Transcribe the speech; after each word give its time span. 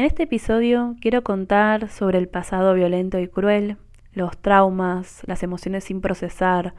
En 0.00 0.06
este 0.06 0.22
episodio 0.22 0.96
quiero 0.98 1.22
contar 1.22 1.90
sobre 1.90 2.16
el 2.16 2.26
pasado 2.26 2.72
violento 2.72 3.18
y 3.18 3.28
cruel, 3.28 3.76
los 4.14 4.38
traumas, 4.38 5.20
las 5.26 5.42
emociones 5.42 5.84
sin 5.84 6.00
procesar, 6.00 6.72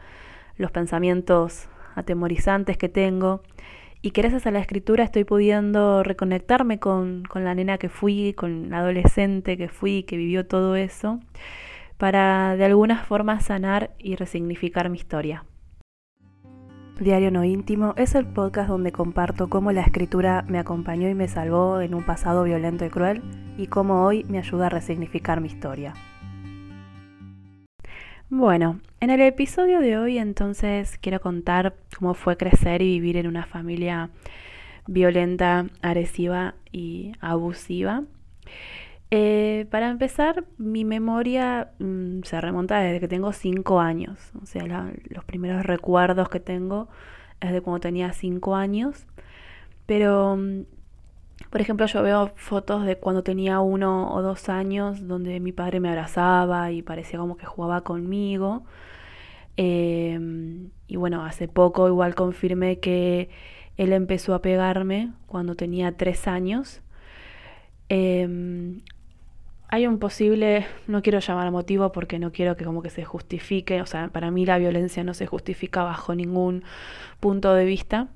los 0.58 0.71
pensamientos 0.71 1.69
atemorizantes 1.93 2.79
que 2.79 2.89
tengo 2.89 3.43
y 4.01 4.09
que 4.09 4.23
gracias 4.23 4.47
a 4.47 4.51
la 4.51 4.57
escritura 4.57 5.03
estoy 5.03 5.23
pudiendo 5.23 6.01
reconectarme 6.01 6.79
con, 6.79 7.21
con 7.25 7.43
la 7.43 7.53
nena 7.53 7.77
que 7.77 7.89
fui, 7.89 8.34
con 8.34 8.71
la 8.71 8.79
adolescente 8.79 9.55
que 9.55 9.69
fui, 9.69 10.01
que 10.01 10.17
vivió 10.17 10.47
todo 10.47 10.75
eso, 10.75 11.19
para 11.97 12.55
de 12.55 12.65
alguna 12.65 13.03
forma 13.03 13.39
sanar 13.39 13.91
y 13.99 14.15
resignificar 14.15 14.89
mi 14.89 14.97
historia. 14.97 15.45
Diario 17.02 17.31
No 17.31 17.43
Íntimo 17.43 17.95
es 17.97 18.13
el 18.13 18.27
podcast 18.27 18.70
donde 18.70 18.91
comparto 18.91 19.50
cómo 19.50 19.71
la 19.71 19.81
escritura 19.81 20.45
me 20.47 20.59
acompañó 20.59 21.09
y 21.09 21.15
me 21.15 21.27
salvó 21.27 21.81
en 21.81 21.95
un 21.95 22.04
pasado 22.05 22.43
violento 22.43 22.86
y 22.86 22.89
cruel 22.91 23.23
y 23.57 23.65
cómo 23.65 24.05
hoy 24.05 24.23
me 24.25 24.38
ayuda 24.38 24.68
a 24.68 24.70
resignificar 24.70 25.41
mi 25.41 25.47
historia. 25.47 25.96
Bueno, 28.29 28.82
en 29.00 29.10
el 29.10 29.19
episodio 29.21 29.79
de 29.79 29.97
hoy 29.97 30.19
entonces 30.19 31.00
quiero 31.00 31.19
contar 31.21 31.74
cómo 31.97 32.14
fue 32.14 32.38
crecer 32.38 32.84
y 32.84 33.00
vivir 33.00 33.18
en 33.18 33.26
una 33.26 33.48
familia 33.48 34.12
violenta, 34.86 35.66
agresiva 35.82 36.54
y 36.72 37.13
abusiva. 37.20 38.04
Eh, 39.14 39.68
para 39.70 39.90
empezar, 39.90 40.46
mi 40.58 40.86
memoria 40.86 41.72
mm, 41.80 42.22
se 42.24 42.40
remonta 42.40 42.80
desde 42.80 43.02
que 43.02 43.10
tengo 43.10 43.34
5 43.34 43.82
años. 43.82 44.32
O 44.42 44.46
sea, 44.46 44.94
los 45.10 45.26
primeros 45.26 45.64
recuerdos 45.66 46.30
que 46.30 46.40
tengo 46.40 46.88
es 47.42 47.52
de 47.52 47.62
cuando 47.62 47.82
tenía 47.82 48.14
5 48.14 48.55
años. 48.55 49.05
Pero, 49.86 50.38
mm, 50.38 50.66
por 51.50 51.62
ejemplo, 51.62 51.86
yo 51.88 52.04
veo 52.04 52.32
fotos 52.36 52.86
de 52.86 52.98
cuando 52.98 53.24
tenía 53.24 53.60
uno 53.60 54.14
o 54.14 54.22
dos 54.22 54.50
años 54.50 55.08
donde 55.08 55.40
mi 55.41 55.52
padre 55.52 55.80
me 55.82 55.90
abrazaba 55.90 56.72
y 56.72 56.82
parecía 56.82 57.20
como 57.20 57.38
que 57.38 57.46
jugaba 57.46 57.82
conmigo. 57.82 58.63
Em, 59.57 60.70
y 60.88 60.96
bueno, 60.98 61.26
hace 61.26 61.48
poco 61.48 61.88
igual 61.88 62.16
confirmé 62.16 62.80
que 62.80 63.30
él 63.78 63.94
empezó 63.94 64.33
a 64.33 64.41
pegarme 64.41 65.11
cuando 65.28 65.55
tenía 65.55 65.97
3 65.97 66.28
años. 66.28 66.81
Em, 67.89 68.81
hay 69.72 69.88
un 69.88 70.00
posible, 70.00 70.67
no 70.88 71.02
quiero 71.02 71.19
llamar 71.19 71.50
motivo 71.50 71.94
porque 71.94 72.19
no 72.19 72.33
quiero 72.33 72.58
que 72.58 72.66
como 72.66 72.81
que 72.81 72.89
se 72.89 73.05
justifique, 73.05 73.81
o 73.81 73.86
sea, 73.86 74.09
para 74.09 74.30
mí 74.30 74.45
la 74.45 74.58
violencia 74.58 75.03
no 75.05 75.13
se 75.13 75.28
justifica 75.28 75.83
bajo 75.83 76.13
ningún 76.13 76.63
punto 77.22 77.53
de 77.53 77.63
vista. 77.63 78.09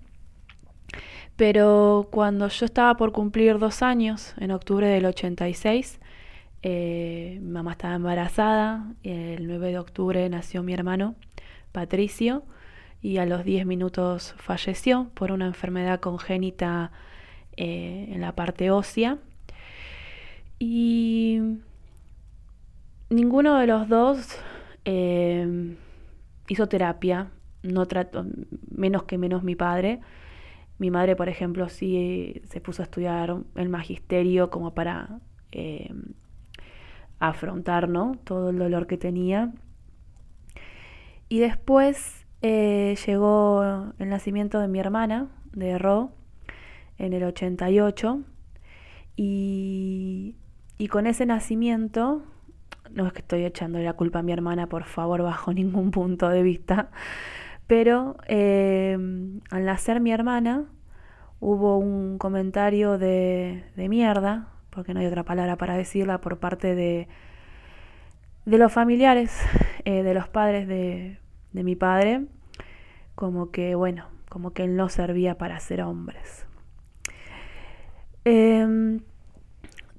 Pero 1.38 2.10
cuando 2.12 2.50
yo 2.50 2.66
estaba 2.66 2.98
por 2.98 3.14
cumplir 3.14 3.58
dos 3.58 3.82
años, 3.82 4.36
en 4.38 4.52
octubre 4.52 4.88
del 4.88 5.06
86, 5.06 6.00
eh, 6.62 7.40
mi 7.42 7.52
mamá 7.52 7.72
estaba 7.72 7.96
embarazada, 7.96 8.94
el 9.04 9.48
9 9.48 9.70
de 9.70 9.80
octubre 9.80 10.30
nació 10.30 10.62
mi 10.62 10.74
hermano 10.74 11.16
Patricio 11.72 12.44
y 13.02 13.18
a 13.18 13.26
los 13.26 13.46
10 13.46 13.66
minutos 13.66 14.36
falleció 14.38 15.10
por 15.14 15.32
una 15.32 15.46
enfermedad 15.46 16.02
congénita 16.02 16.92
eh, 17.56 18.10
en 18.12 18.20
la 18.20 18.34
parte 18.34 18.72
ósea 18.72 19.20
y 20.60 21.42
ninguno 23.10 23.58
de 23.60 23.68
los 23.68 23.88
dos 23.90 24.38
eh, 24.86 25.76
hizo 26.48 26.68
terapia, 26.68 27.32
no 27.64 27.88
menos 28.70 29.04
que 29.04 29.18
menos 29.18 29.44
mi 29.44 29.56
padre. 29.56 30.02
Mi 30.78 30.92
madre, 30.92 31.16
por 31.16 31.30
ejemplo, 31.30 31.70
sí 31.70 32.42
se 32.46 32.62
puso 32.62 32.82
a 32.82 32.86
estudiar 32.86 33.38
el 33.56 33.70
magisterio 33.70 34.50
como 34.50 34.74
para 34.74 35.20
eh, 35.52 35.94
afrontar 37.20 37.90
todo 38.24 38.50
el 38.50 38.58
dolor 38.58 38.88
que 38.88 38.98
tenía. 38.98 39.54
Y 41.30 41.40
después 41.40 42.26
eh, 42.42 42.96
llegó 43.06 43.94
el 43.98 44.10
nacimiento 44.10 44.60
de 44.60 44.68
mi 44.68 44.80
hermana, 44.80 45.28
de 45.54 45.78
Ro, 45.78 46.12
en 46.98 47.14
el 47.14 47.24
88. 47.24 48.22
Y 49.16 50.36
y 50.78 50.88
con 50.88 51.08
ese 51.08 51.26
nacimiento, 51.26 52.24
no 52.92 53.08
es 53.08 53.14
que 53.14 53.20
estoy 53.20 53.46
echando 53.46 53.80
la 53.80 53.94
culpa 53.94 54.20
a 54.20 54.24
mi 54.24 54.32
hermana, 54.32 54.68
por 54.68 54.84
favor, 54.84 55.22
bajo 55.22 55.54
ningún 55.54 55.92
punto 55.92 56.30
de 56.30 56.44
vista, 56.44 56.90
pero 57.68 58.18
eh, 58.28 58.98
al 59.50 59.66
nacer 59.66 60.00
mi 60.00 60.12
hermana 60.12 60.66
hubo 61.40 61.78
un 61.78 62.18
comentario 62.18 62.98
de, 62.98 63.64
de 63.76 63.90
mierda, 63.90 64.50
porque 64.70 64.94
no 64.94 65.00
hay 65.00 65.06
otra 65.08 65.24
palabra 65.24 65.56
para 65.56 65.76
decirla, 65.76 66.20
por 66.20 66.38
parte 66.38 66.76
de, 66.76 67.08
de 68.46 68.58
los 68.58 68.72
familiares, 68.72 69.40
eh, 69.86 70.04
de 70.04 70.14
los 70.14 70.28
padres 70.28 70.68
de, 70.68 71.20
de 71.54 71.64
mi 71.64 71.76
padre, 71.76 72.26
como 73.16 73.52
que, 73.52 73.76
bueno, 73.76 74.08
como 74.30 74.52
que 74.52 74.66
él 74.66 74.76
no 74.76 74.90
servía 74.90 75.38
para 75.38 75.60
ser 75.60 75.82
hombres. 75.82 76.46
Eh, 78.26 79.00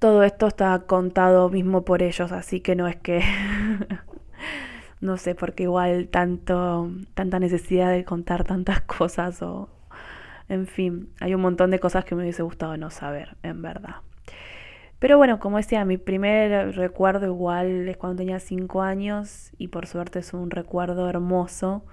todo 0.06 0.22
esto 0.22 0.46
está 0.46 0.78
contado 0.86 1.50
mismo 1.50 1.84
por 1.84 2.00
ellos, 2.00 2.30
así 2.30 2.60
que 2.60 2.76
no 2.76 2.86
es 2.86 2.94
que 2.94 3.22
no 5.00 5.16
sé, 5.16 5.34
porque 5.34 5.64
igual 5.64 6.06
tanto 6.06 6.92
tanta 7.14 7.40
necesidad 7.40 7.90
de 7.90 8.04
contar 8.04 8.44
tantas 8.44 8.80
cosas 8.98 9.42
o 9.42 9.68
en 10.48 10.68
fin, 10.68 11.10
hay 11.18 11.34
un 11.34 11.40
montón 11.40 11.72
de 11.72 11.80
cosas 11.80 12.04
que 12.04 12.14
me 12.14 12.22
hubiese 12.22 12.44
gustado 12.44 12.76
no 12.76 12.90
saber, 12.90 13.36
en 13.42 13.62
verdad. 13.62 13.96
Pero 15.00 15.18
bueno, 15.18 15.40
como 15.40 15.56
decía, 15.56 15.84
mi 15.84 15.96
primer 15.98 16.76
recuerdo 16.76 17.26
igual 17.26 17.88
es 17.88 17.96
cuando 17.96 18.18
tenía 18.18 18.38
5 18.38 18.82
años 18.82 19.50
y 19.58 19.66
por 19.68 19.88
suerte 19.88 20.20
es 20.20 20.32
un 20.32 20.52
recuerdo 20.52 21.10
hermoso 21.10 21.84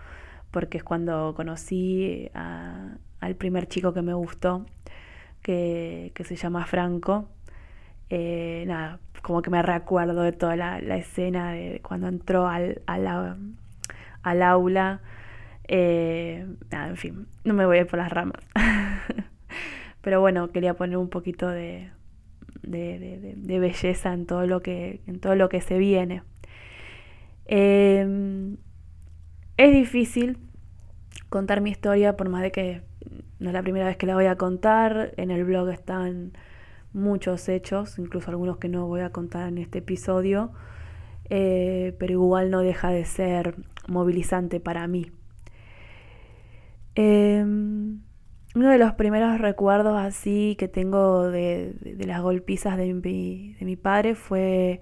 porque 0.51 0.77
es 0.77 0.83
cuando 0.83 1.33
conocí 1.35 2.29
al 2.35 3.35
primer 3.39 3.65
chico 3.67 3.91
que 3.91 4.03
me 4.03 4.13
gustó, 4.13 4.67
que, 5.41 6.11
que 6.13 6.23
se 6.23 6.35
llama 6.35 6.67
Franco 6.67 7.27
eh, 8.09 8.63
nada, 8.67 8.99
como 9.21 9.41
que 9.41 9.49
me 9.49 9.61
recuerdo 9.61 10.21
de 10.21 10.31
toda 10.31 10.55
la, 10.55 10.77
escena 10.97 11.51
de 11.53 11.81
cuando 11.81 12.07
entró 12.07 12.47
al, 12.47 12.81
al 12.85 14.41
aula. 14.41 15.01
Eh, 15.67 16.45
nada, 16.71 16.89
en 16.89 16.97
fin, 16.97 17.27
no 17.43 17.53
me 17.53 17.65
voy 17.65 17.77
a 17.77 17.81
ir 17.81 17.87
por 17.87 17.99
las 17.99 18.11
ramas. 18.11 18.41
Pero 20.01 20.19
bueno, 20.19 20.51
quería 20.51 20.73
poner 20.73 20.97
un 20.97 21.09
poquito 21.09 21.47
de, 21.47 21.89
de, 22.63 23.59
belleza 23.59 24.13
en 24.13 24.25
todo 24.25 24.45
lo 24.45 24.61
que, 24.61 25.01
en 25.07 25.19
todo 25.19 25.35
lo 25.35 25.49
que 25.49 25.61
se 25.61 25.77
viene. 25.77 26.23
Em, 27.45 28.57
es 29.57 29.71
difícil 29.73 30.37
contar 31.29 31.61
mi 31.61 31.71
historia, 31.71 32.17
por 32.17 32.29
más 32.29 32.41
de 32.41 32.51
que 32.51 32.81
no 33.39 33.49
es 33.49 33.53
la 33.53 33.61
primera 33.61 33.85
vez 33.85 33.97
que 33.97 34.05
la 34.05 34.15
voy 34.15 34.25
a 34.25 34.35
contar. 34.35 35.13
En 35.17 35.31
el 35.31 35.45
blog 35.45 35.69
están 35.69 36.33
muchos 36.93 37.49
hechos, 37.49 37.97
incluso 37.99 38.29
algunos 38.31 38.57
que 38.57 38.69
no 38.69 38.87
voy 38.87 39.01
a 39.01 39.11
contar 39.11 39.47
en 39.49 39.57
este 39.57 39.79
episodio, 39.79 40.51
eh, 41.29 41.95
pero 41.99 42.13
igual 42.13 42.51
no 42.51 42.61
deja 42.61 42.89
de 42.89 43.05
ser 43.05 43.55
movilizante 43.87 44.59
para 44.59 44.87
mí. 44.87 45.11
Em, 46.95 48.01
uno 48.55 48.69
de 48.69 48.77
los 48.77 48.93
primeros 48.93 49.39
recuerdos 49.39 49.97
así 49.97 50.55
que 50.59 50.67
tengo 50.67 51.31
de, 51.31 51.75
las 52.05 52.21
golpizas 52.21 52.77
de 52.77 52.93
mi, 52.93 53.55
de 53.59 53.65
mi, 53.65 53.75
padre 53.75 54.13
fue 54.13 54.79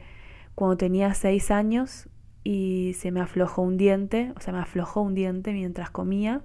cuando 0.55 0.75
tenía 0.78 1.13
seis 1.13 1.51
años 1.51 2.09
y 2.43 2.93
se 2.97 3.11
me 3.11 3.22
aflojó 3.22 3.61
un 3.61 3.78
diente, 3.78 4.33
o 4.35 4.41
sea, 4.41 4.53
me 4.53 4.59
aflojó 4.59 5.01
un 5.01 5.16
diente 5.16 5.53
mientras 5.53 5.89
comía, 5.89 6.41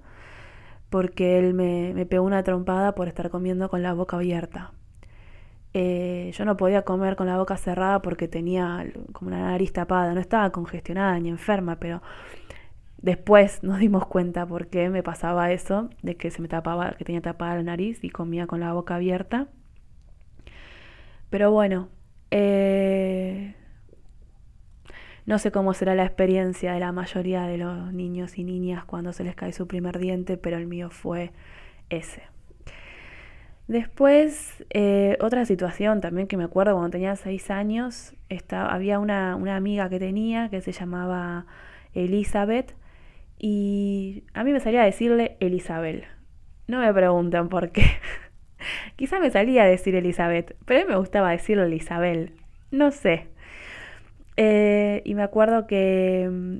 porque 0.89 1.39
él 1.39 1.53
me, 1.53 1.93
me 1.93 2.05
pegó 2.05 2.25
una 2.25 2.43
trompada 2.43 2.95
por 2.95 3.07
estar 3.09 3.29
comiendo 3.29 3.69
con 3.69 3.83
la 3.83 3.93
boca 3.93 4.17
abierta. 4.17 4.71
Eh, 5.79 6.31
yo 6.33 6.43
no 6.43 6.57
podía 6.57 6.81
comer 6.81 7.15
con 7.15 7.27
la 7.27 7.37
boca 7.37 7.55
cerrada 7.55 8.01
porque 8.01 8.27
tenía 8.27 8.91
como 9.13 9.27
una 9.27 9.51
nariz 9.51 9.73
tapada, 9.73 10.15
no 10.15 10.19
estaba 10.19 10.49
congestionada 10.51 11.19
ni 11.19 11.29
enferma, 11.29 11.75
pero 11.75 12.01
después 12.97 13.61
nos 13.63 13.77
dimos 13.77 14.07
cuenta 14.07 14.47
por 14.47 14.69
qué 14.69 14.89
me 14.89 15.03
pasaba 15.03 15.51
eso, 15.51 15.91
de 16.01 16.17
que 16.17 16.31
se 16.31 16.41
me 16.41 16.47
tapaba, 16.47 16.93
que 16.97 17.05
tenía 17.05 17.21
tapada 17.21 17.57
la 17.57 17.61
nariz 17.63 18.03
y 18.03 18.09
comía 18.09 18.47
con 18.47 18.59
la 18.59 18.73
boca 18.73 18.95
abierta. 18.95 19.49
Pero 21.29 21.51
bueno, 21.51 21.89
eh, 22.31 23.53
no 25.27 25.37
sé 25.37 25.51
cómo 25.51 25.75
será 25.75 25.93
la 25.93 26.05
experiencia 26.05 26.73
de 26.73 26.79
la 26.79 26.91
mayoría 26.91 27.43
de 27.43 27.59
los 27.59 27.93
niños 27.93 28.39
y 28.39 28.43
niñas 28.43 28.83
cuando 28.83 29.13
se 29.13 29.23
les 29.23 29.35
cae 29.35 29.53
su 29.53 29.67
primer 29.67 29.99
diente, 29.99 30.37
pero 30.37 30.57
el 30.57 30.65
mío 30.65 30.89
fue 30.89 31.33
ese. 31.91 32.23
Después, 33.67 34.63
eh, 34.69 35.17
otra 35.19 35.45
situación 35.45 35.99
también 35.99 36.27
que 36.27 36.37
me 36.37 36.45
acuerdo 36.45 36.73
cuando 36.73 36.91
tenía 36.91 37.15
seis 37.17 37.51
años, 37.51 38.13
estaba, 38.29 38.73
había 38.73 38.97
una, 38.99 39.35
una, 39.35 39.57
amiga 39.57 39.89
que 39.89 39.99
tenía 39.99 40.49
que 40.49 40.61
se 40.61 40.71
llamaba 40.71 41.45
Elizabeth 41.93 42.75
y 43.39 44.23
a 44.33 44.43
mí 44.45 44.53
me 44.53 44.61
salía 44.61 44.83
a 44.83 44.85
decirle 44.85 45.37
Elizabel. 45.41 46.05
No 46.67 46.79
me 46.79 46.93
pregunten 46.93 47.49
por 47.49 47.71
qué. 47.71 47.83
Quizá 48.95 49.19
me 49.19 49.31
salía 49.31 49.63
a 49.63 49.67
decir 49.67 49.95
Elizabeth, 49.95 50.55
pero 50.65 50.81
a 50.81 50.83
mí 50.83 50.89
me 50.89 50.97
gustaba 50.97 51.31
decirlo 51.31 51.63
Elizabeth. 51.63 52.31
No 52.71 52.91
sé. 52.91 53.27
Eh, 54.37 55.01
y 55.05 55.15
me 55.15 55.23
acuerdo 55.23 55.67
que 55.67 56.29
mm, 56.31 56.57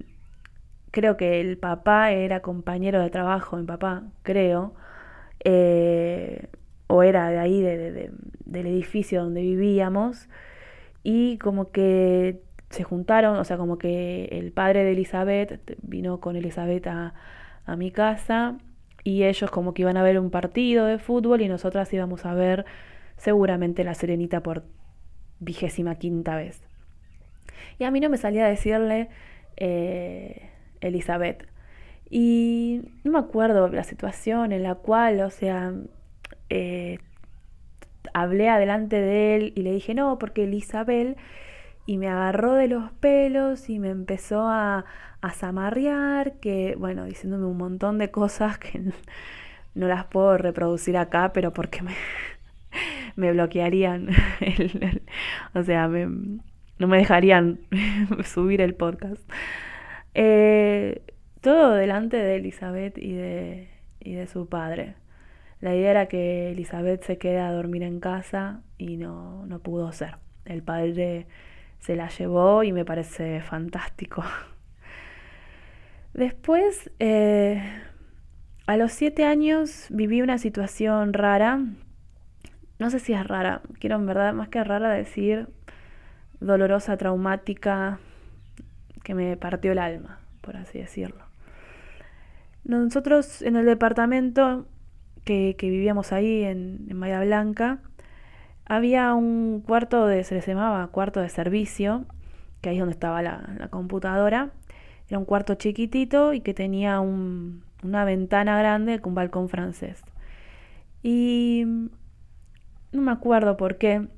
creo 0.91 1.17
que 1.17 1.41
el 1.41 1.57
papá 1.57 2.11
era 2.11 2.41
compañero 2.41 3.01
de 3.01 3.09
trabajo, 3.09 3.57
mi 3.57 3.65
papá, 3.65 4.03
creo. 4.23 4.73
Eh, 5.43 6.49
o 6.87 7.03
era 7.03 7.29
de 7.29 7.37
ahí, 7.37 7.61
del 7.61 8.65
edificio 8.67 9.23
donde 9.23 9.41
vivíamos. 9.41 10.27
Y 11.03 11.37
como 11.37 11.71
que 11.71 12.41
se 12.69 12.83
juntaron, 12.83 13.37
o 13.37 13.43
sea, 13.43 13.57
como 13.57 13.77
que 13.77 14.25
el 14.31 14.51
padre 14.51 14.83
de 14.83 14.91
Elizabeth 14.91 15.77
vino 15.81 16.19
con 16.19 16.35
Elizabeth 16.35 16.87
a, 16.87 17.13
mi 17.77 17.91
casa 17.91 18.57
y 19.03 19.23
ellos 19.23 19.51
como 19.51 19.73
que 19.73 19.81
iban 19.81 19.97
a 19.97 20.03
ver 20.03 20.19
un 20.19 20.29
partido 20.31 20.85
de 20.85 20.99
fútbol 20.99 21.41
y 21.41 21.49
nosotras 21.49 21.91
íbamos 21.91 22.25
a 22.25 22.33
ver 22.33 22.65
seguramente 23.17 23.83
la 23.83 23.93
Serenita 23.93 24.41
por 24.41 24.63
vigésima 25.39 25.95
quinta 25.95 26.37
vez. 26.37 26.63
Y 27.77 27.83
a 27.83 27.91
mí 27.91 27.99
no 27.99 28.09
me 28.09 28.15
salía 28.17 28.45
a 28.45 28.49
decirle 28.49 29.09
eh, 29.57 30.49
Elizabeth. 30.79 31.45
Y 32.09 32.83
no 33.03 33.11
me 33.11 33.19
acuerdo 33.19 33.67
la 33.67 33.83
situación 33.83 34.53
en 34.53 34.63
la 34.63 34.75
cual, 34.75 35.19
o 35.19 35.29
sea, 35.29 35.73
eh, 36.49 36.99
hablé 38.13 38.49
adelante 38.49 38.99
de 39.01 39.35
él 39.35 39.53
y 39.55 39.61
le 39.61 39.71
dije, 39.71 39.93
no, 39.93 40.17
porque 40.19 40.43
Elizabeth 40.43 41.17
y 41.85 41.97
me 41.97 42.09
agarró 42.09 42.53
de 42.53 42.67
los 42.67 42.91
pelos 42.91 43.69
y 43.69 43.79
me 43.79 43.89
empezó 43.89 44.47
a, 44.47 44.85
a 45.21 45.31
zamarrear, 45.31 46.33
que 46.39 46.75
bueno, 46.77 47.05
diciéndome 47.05 47.45
un 47.45 47.57
montón 47.57 47.97
de 47.97 48.11
cosas 48.11 48.57
que 48.57 48.79
no, 49.75 49.87
las 49.87 50.05
puedo 50.05 50.37
reproducir 50.37 50.97
acá, 50.97 51.31
pero 51.33 51.53
porque 51.53 51.81
me, 51.81 51.93
me 53.15 53.31
bloquearían, 53.31 54.09
o 55.53 55.63
sea, 55.63 55.87
no 55.87 56.87
me 56.87 56.97
dejarían 56.97 57.59
subir 58.25 58.61
el 58.61 58.75
podcast. 58.75 59.21
Eh, 60.13 61.01
todo 61.41 61.73
delante 61.73 62.17
de 62.17 62.35
Elizabeth 62.37 62.97
y 62.97 63.13
de, 63.13 63.69
y 63.99 64.13
de 64.13 64.27
su 64.27 64.49
padre. 64.49 64.95
La 65.59 65.75
idea 65.75 65.91
era 65.91 66.05
que 66.07 66.51
Elizabeth 66.51 67.03
se 67.03 67.17
quede 67.17 67.39
a 67.39 67.51
dormir 67.51 67.83
en 67.83 67.99
casa 67.99 68.61
y 68.77 68.97
no, 68.97 69.45
no 69.47 69.59
pudo 69.59 69.91
ser. 69.91 70.17
El 70.45 70.61
padre 70.61 71.27
se 71.79 71.95
la 71.95 72.09
llevó 72.09 72.63
y 72.63 72.71
me 72.71 72.85
parece 72.85 73.41
fantástico. 73.41 74.23
Después, 76.13 76.91
eh, 76.99 77.61
a 78.65 78.77
los 78.77 78.91
siete 78.91 79.25
años 79.25 79.87
viví 79.89 80.21
una 80.21 80.37
situación 80.37 81.13
rara. 81.13 81.59
No 82.79 82.89
sé 82.89 82.99
si 82.99 83.13
es 83.13 83.25
rara, 83.25 83.61
quiero 83.79 83.95
en 83.95 84.05
verdad 84.05 84.33
más 84.33 84.49
que 84.49 84.63
rara 84.63 84.89
decir 84.89 85.49
dolorosa, 86.39 86.97
traumática, 86.97 87.99
que 89.03 89.15
me 89.15 89.37
partió 89.37 89.71
el 89.71 89.79
alma, 89.79 90.19
por 90.41 90.57
así 90.57 90.79
decirlo. 90.79 91.25
Nosotros 92.63 93.41
en 93.41 93.55
el 93.55 93.65
departamento 93.65 94.67
que, 95.27 95.55
vivíamos 95.61 96.11
ahí 96.11 96.43
en, 96.43 96.87
en 96.89 96.99
Bahía 96.99 97.21
Blanca, 97.21 97.81
había 98.69 99.13
un 99.13 99.61
cuarto 99.65 100.07
de, 100.07 100.23
se 100.23 100.35
les 100.35 100.45
llamaba 100.45 100.85
cuarto 100.87 101.21
de 101.21 101.29
servicio, 101.29 102.05
que 102.61 102.69
ahí 102.69 102.75
es 102.75 102.81
donde 102.81 102.93
estaba 102.93 103.21
la, 103.21 103.67
computadora. 103.69 104.51
Era 105.07 105.19
un 105.19 105.25
cuarto 105.25 105.55
chiquitito 105.55 106.33
y 106.33 106.41
que 106.41 106.53
tenía 106.53 106.99
una 106.99 108.03
ventana 108.03 108.59
grande 108.59 108.99
con 108.99 109.15
balcón 109.15 109.47
francés. 109.47 110.03
Y 111.01 111.63
no 112.91 113.01
me 113.01 113.11
acuerdo 113.11 113.55
por 113.55 113.77
qué. 113.77 114.09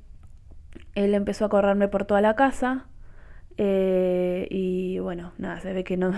Él 0.96 1.14
empezó 1.14 1.44
a 1.44 1.48
correrme 1.48 1.86
por 1.86 2.04
toda 2.04 2.20
la 2.20 2.34
casa. 2.34 2.86
Eh, 3.56 4.48
y 4.50 4.98
bueno, 4.98 5.32
nada, 5.38 5.60
se 5.60 5.72
ve 5.72 5.84
que 5.84 5.96
no. 5.96 6.12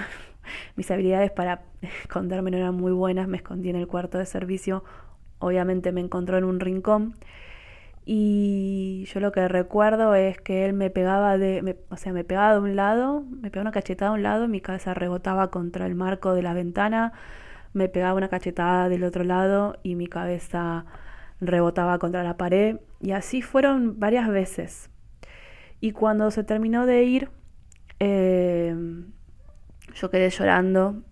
Mis 0.76 0.90
habilidades 0.90 1.31
para 1.31 1.62
esconderme 2.02 2.50
no 2.50 2.58
eran 2.58 2.75
muy 2.75 2.93
buenas. 2.93 3.28
Me 3.28 3.37
escondí 3.37 3.70
en 3.70 3.76
el 3.76 3.87
cuarto 3.87 4.19
de 4.19 4.26
servicio. 4.26 4.84
Obviamente 5.38 5.93
me 5.93 6.00
encontró 6.00 6.38
en 6.38 6.44
un 6.44 6.60
rincón. 6.60 7.14
Y 8.04 9.04
yo 9.12 9.20
lo 9.20 9.31
que 9.31 9.46
recuerdo 9.46 10.14
es 10.14 10.40
que 10.40 10.64
él 10.64 10.72
me 10.72 10.90
pegaba 10.90 11.38
de, 11.38 11.78
o 11.88 11.96
sea, 11.96 12.12
me 12.12 12.25
pegaba 12.25 12.54
de 12.54 12.60
un 12.60 12.75
lado, 12.75 13.22
me 13.22 13.50
pegaba 13.50 13.62
una 13.62 13.72
cachetada 13.72 14.10
de 14.10 14.16
un 14.16 14.22
lado, 14.25 14.49
mi 14.49 14.60
cabeza 14.60 14.93
rebotaba 14.93 15.50
contra 15.50 15.87
el 15.87 15.94
marco 15.94 16.34
de 16.34 16.43
la 16.43 16.52
ventana, 16.52 17.12
me 17.72 17.88
pegaba 17.88 18.14
una 18.14 18.28
cachetada 18.28 18.88
del 18.88 19.05
otro 19.05 19.22
lado 19.22 19.76
y 19.84 19.94
mi 19.94 20.08
cabeza 20.08 20.84
rebotaba 21.40 21.98
contra 21.98 22.25
la 22.25 22.37
pared. 22.37 22.81
Y 23.00 23.12
así 23.12 23.40
fueron 23.43 24.00
varias 24.00 24.28
veces. 24.28 24.90
Y 25.81 25.93
cuando 25.93 26.31
se 26.31 26.44
terminó 26.44 26.87
de 26.87 27.05
ir, 27.05 27.31
eh, 28.00 28.75
yo 29.94 30.10
quedé 30.10 30.30
llorando, 30.30 31.02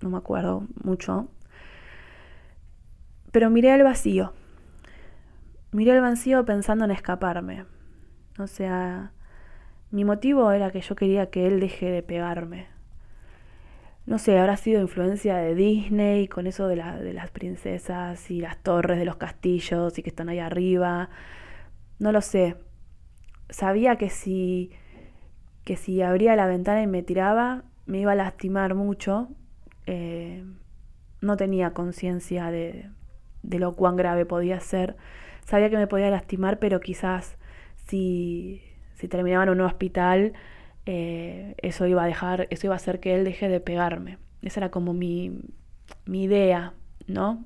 no 0.00 0.10
me 0.10 0.18
acuerdo 0.18 0.66
mucho, 0.82 1.28
pero 3.32 3.50
miré 3.50 3.72
al 3.72 3.82
vacío 3.82 4.32
Miré 5.72 5.92
el 5.92 6.00
vacío 6.00 6.44
pensando 6.44 6.84
en 6.84 6.90
escaparme. 6.90 7.64
O 8.40 8.48
sea, 8.48 9.12
mi 9.92 10.04
motivo 10.04 10.50
era 10.50 10.72
que 10.72 10.80
yo 10.80 10.96
quería 10.96 11.30
que 11.30 11.46
él 11.46 11.60
deje 11.60 11.90
de 11.92 12.02
pegarme. 12.02 12.66
No 14.04 14.18
sé, 14.18 14.36
habrá 14.36 14.56
sido 14.56 14.80
influencia 14.80 15.36
de 15.36 15.54
Disney 15.54 16.26
con 16.26 16.48
eso 16.48 16.66
de, 16.66 16.74
de 16.74 17.12
las 17.12 17.30
princesas 17.30 18.32
y 18.32 18.40
las 18.40 18.56
torres 18.58 18.98
de 18.98 19.04
los 19.04 19.14
castillos 19.16 19.96
y 19.96 20.02
que 20.02 20.10
están 20.10 20.28
ahí 20.28 20.40
arriba. 20.40 21.08
No 22.00 22.10
lo 22.10 22.20
sé. 22.20 22.56
Sabía 23.48 23.94
que 23.94 24.10
si, 24.10 24.72
que 25.64 25.76
si 25.76 26.02
abría 26.02 26.34
la 26.34 26.46
ventana 26.46 26.82
y 26.82 26.88
me 26.88 27.04
tiraba, 27.04 27.62
me 27.90 28.00
iba 28.00 28.12
a 28.12 28.16
lastimar 28.16 28.74
mucho. 28.74 29.28
Eh, 29.86 30.44
no 31.20 31.36
tenía 31.36 31.72
conciencia 31.72 32.50
de, 32.50 32.88
de 33.42 33.58
lo 33.58 33.76
cuán 33.76 33.96
grave 33.96 34.24
podía 34.24 34.60
ser 34.60 34.96
sabía 35.50 35.68
que 35.68 35.76
me 35.76 35.88
podía 35.88 36.10
lastimar, 36.10 36.58
pero 36.60 36.80
quizás 36.80 37.36
si, 37.86 38.62
si 38.94 39.08
terminaba 39.08 39.42
en 39.42 39.50
un 39.50 39.60
hospital, 39.62 40.32
eh, 40.86 41.56
eso 41.58 41.86
iba 41.86 42.04
a 42.04 42.06
dejar, 42.06 42.46
eso 42.50 42.68
iba 42.68 42.74
a 42.74 42.76
hacer 42.76 43.00
que 43.00 43.16
él 43.16 43.24
deje 43.24 43.48
de 43.48 43.60
pegarme. 43.60 44.18
Esa 44.42 44.60
era 44.60 44.70
como 44.70 44.94
mi, 44.94 45.40
mi 46.06 46.22
idea, 46.22 46.72
¿no? 47.08 47.44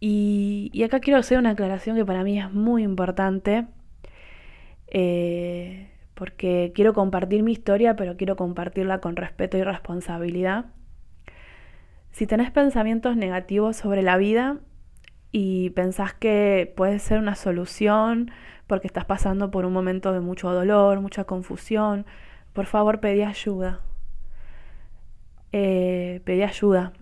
Y, 0.00 0.70
y, 0.72 0.84
acá 0.84 1.00
quiero 1.00 1.18
hacer 1.18 1.38
una 1.38 1.50
aclaración 1.50 1.96
que 1.96 2.04
para 2.04 2.22
mí 2.22 2.38
es 2.40 2.52
muy 2.52 2.82
importante, 2.82 3.66
eh, 4.86 5.90
porque 6.18 6.72
quiero 6.74 6.94
compartir 6.94 7.44
mi 7.44 7.52
historia, 7.52 7.94
pero 7.94 8.16
quiero 8.16 8.34
compartirla 8.34 9.00
con 9.00 9.14
respeto 9.14 9.56
y 9.56 9.62
responsabilidad. 9.62 10.66
Si 12.10 12.26
tenés 12.26 12.50
pensamientos 12.50 13.16
negativos 13.16 13.76
sobre 13.76 14.02
la 14.02 14.16
vida, 14.16 14.58
y 15.30 15.70
pensás 15.70 16.14
que 16.14 16.72
puede 16.76 16.98
ser 16.98 17.18
una 17.18 17.36
solución 17.36 18.32
porque 18.66 18.88
estás 18.88 19.04
pasando 19.04 19.52
por 19.52 19.64
un 19.64 19.72
momento 19.72 20.12
de 20.12 20.18
mucho 20.18 20.50
dolor, 20.50 21.00
mucha 21.00 21.22
confusión, 21.22 22.04
por 22.52 22.66
favor 22.66 22.98
pedí 22.98 23.22
ayuda. 23.22 23.80
Eh, 25.52 26.20
pedí 26.24 26.42
ayuda. 26.42 26.94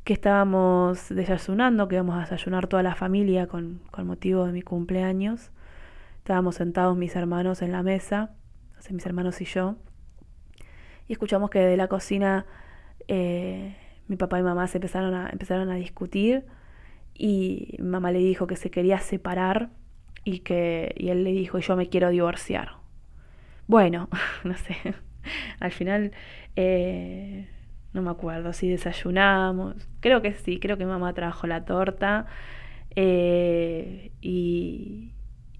que 0.05 0.13
estábamos 0.13 1.09
desayunando, 1.09 1.89
que 1.89 1.97
íbamos 1.97 2.17
a 2.17 2.21
desayunar 2.21 2.69
toda 2.69 2.85
la 2.85 2.95
familia 2.95 3.49
con, 3.49 3.81
motivo 4.05 4.47
de 4.47 4.53
mi 4.53 4.63
cumpleaños. 4.63 5.51
Estábamos 6.19 6.55
sentados 6.57 6.97
mis 6.97 7.17
hermanos 7.17 7.63
en 7.63 7.73
la 7.73 7.83
mesa, 7.83 8.31
o 8.79 8.95
mis 8.95 9.07
hermanos 9.07 9.41
y 9.41 9.47
yo, 9.47 9.77
y 11.09 11.13
escuchamos 11.13 11.51
que 11.51 11.61
de 11.61 11.77
la 11.77 11.89
cocina 11.89 12.47
eh, 13.09 13.77
mi 14.09 14.17
papá 14.17 14.39
y 14.39 14.43
mamá 14.43 14.67
se 14.69 14.79
empezaron 14.79 15.15
a, 15.15 15.31
empezaron 15.31 15.71
a 15.71 15.75
discutir 15.75 16.47
y 17.19 17.77
mamá 17.81 18.11
le 18.13 18.19
dijo 18.19 18.47
que 18.47 18.57
se 18.57 18.71
quería 18.71 18.99
separar 18.99 19.71
y 20.25 20.41
que 20.41 20.95
y 20.97 21.09
él 21.11 21.25
le 21.25 21.33
dijo 21.33 21.59
yo 21.59 21.77
me 21.77 21.89
quiero 21.89 22.11
divorciar. 22.11 22.73
Bueno, 23.67 24.09
no 24.45 24.57
sé, 24.57 24.77
al 25.61 25.73
final 25.73 26.13
eh, 26.57 27.49
no 27.93 28.03
me 28.03 28.11
acuerdo 28.11 28.53
si 28.53 28.69
desayunamos, 28.69 29.89
creo 30.01 30.23
que 30.23 30.35
sí, 30.35 30.59
creo 30.59 30.77
que 30.77 30.87
mamá 30.87 31.13
trajo 31.15 31.47
la 31.47 31.65
torta 31.65 32.27
eh, 32.95 34.11
y, 34.21 35.13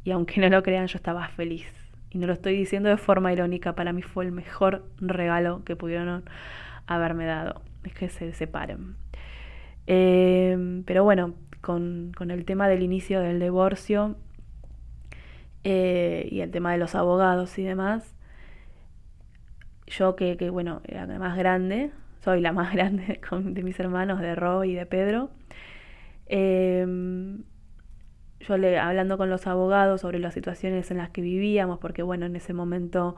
y 0.05 0.11
aunque 0.11 0.41
no 0.41 0.49
lo 0.49 0.63
crean 0.63 0.87
yo 0.87 0.97
estaba 0.97 1.29
feliz. 1.29 1.67
Y 2.11 2.19
no 2.19 2.27
lo 2.27 2.33
estoy 2.33 2.57
diciendo 2.57 2.89
de 2.89 2.97
forma 2.97 3.33
irónica, 3.33 3.75
para 3.75 3.93
mí 3.93 4.03
fue 4.03 4.25
el 4.25 4.33
mejor 4.33 4.85
regalo 5.01 5.65
que 5.65 5.77
pudieron 5.77 6.25
haberme 6.87 7.27
dado, 7.27 7.63
es 7.85 7.95
que 7.95 8.09
se 8.09 8.33
separen. 8.33 8.97
Eh, 9.87 10.83
pero 10.87 11.05
bueno, 11.05 11.35
con, 11.61 12.13
con, 12.17 12.31
el 12.31 12.45
tema 12.45 12.69
del 12.69 12.83
inicio 12.83 13.21
del 13.21 13.41
divorcio 13.41 14.17
eh, 15.65 16.29
y 16.31 16.41
el 16.41 16.51
tema 16.51 16.73
de 16.73 16.79
los 16.79 16.95
abogados 16.95 17.59
y 17.59 17.65
demás, 17.65 18.15
yo 19.87 20.17
que, 20.17 20.37
que 20.37 20.51
bueno, 20.51 20.81
era 20.85 21.07
la 21.07 21.19
más 21.19 21.37
grande, 21.37 21.91
soy 22.21 22.41
la 22.41 22.53
más 22.53 22.73
grande 22.75 23.21
de 23.31 23.63
mis 23.63 23.79
hermanos, 23.81 24.21
de 24.21 24.35
Ro 24.35 24.65
y 24.65 24.75
de 24.75 24.87
Pedro. 24.87 25.31
Em, 26.27 27.45
yo 28.41 28.57
le, 28.59 28.79
hablando 28.79 29.19
con 29.19 29.31
los 29.31 29.47
abogados 29.47 30.03
sobre 30.03 30.19
las 30.19 30.35
situaciones 30.35 30.91
en 30.91 30.99
las 30.99 31.11
que 31.11 31.23
vivíamos, 31.23 31.79
porque 31.79 32.03
bueno, 32.03 32.27
en 32.27 32.37
ese 32.37 32.53
momento 32.53 33.17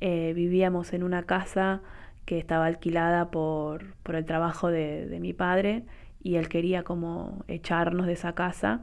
eh, 0.00 0.32
vivíamos 0.34 0.92
en 0.92 1.02
una 1.02 1.24
casa 1.24 1.82
que 2.24 2.38
estaba 2.38 2.66
alquilada 2.66 3.30
por, 3.30 3.94
por 4.02 4.14
el 4.14 4.24
trabajo 4.24 4.68
de, 4.68 5.06
de, 5.06 5.20
mi 5.20 5.32
padre 5.32 5.84
y 6.22 6.36
él 6.36 6.48
quería 6.48 6.84
como 6.84 7.44
echarnos 7.48 8.06
de 8.06 8.12
esa 8.12 8.34
casa, 8.34 8.82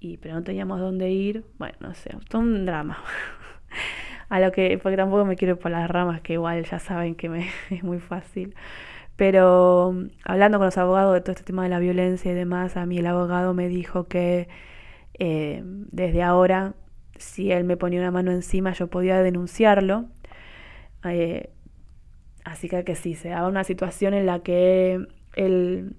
y, 0.00 0.16
pero 0.16 0.34
no 0.34 0.42
teníamos 0.42 0.80
dónde 0.80 1.10
ir. 1.10 1.44
Bueno, 1.58 1.76
no 1.80 1.94
sé, 1.94 2.10
todo 2.28 2.42
un 2.42 2.66
drama. 2.66 2.98
A 4.28 4.40
lo 4.40 4.50
que, 4.50 4.78
porque 4.82 4.96
tampoco 4.96 5.24
me 5.24 5.36
quiero 5.36 5.54
ir 5.54 5.60
por 5.60 5.70
las 5.70 5.88
ramas, 5.88 6.22
que 6.22 6.34
igual 6.34 6.64
ya 6.64 6.78
saben 6.78 7.14
que 7.14 7.28
me 7.28 7.48
es 7.70 7.84
muy 7.84 8.00
fácil. 8.00 8.54
Pero 9.16 9.94
hablando 10.24 10.58
con 10.58 10.66
los 10.66 10.78
abogados 10.78 11.14
de 11.14 11.20
todo 11.20 11.32
este 11.32 11.44
tema 11.44 11.62
de 11.64 11.68
la 11.68 11.78
violencia 11.78 12.32
y 12.32 12.34
demás, 12.34 12.76
a 12.76 12.86
mí 12.86 12.98
el 12.98 13.06
abogado 13.06 13.54
me 13.54 13.68
dijo 13.68 14.08
que 14.08 14.48
eh, 15.18 15.62
desde 15.64 16.22
ahora, 16.22 16.74
si 17.16 17.52
él 17.52 17.64
me 17.64 17.76
ponía 17.76 18.00
una 18.00 18.10
mano 18.10 18.32
encima, 18.32 18.72
yo 18.72 18.88
podía 18.88 19.22
denunciarlo. 19.22 20.06
Eh, 21.04 21.50
así 22.44 22.68
que 22.68 22.84
que 22.84 22.94
si 22.96 23.14
se 23.14 23.28
daba 23.28 23.48
una 23.48 23.64
situación 23.64 24.14
en 24.14 24.26
la 24.26 24.40
que 24.40 25.06
él 25.36 25.96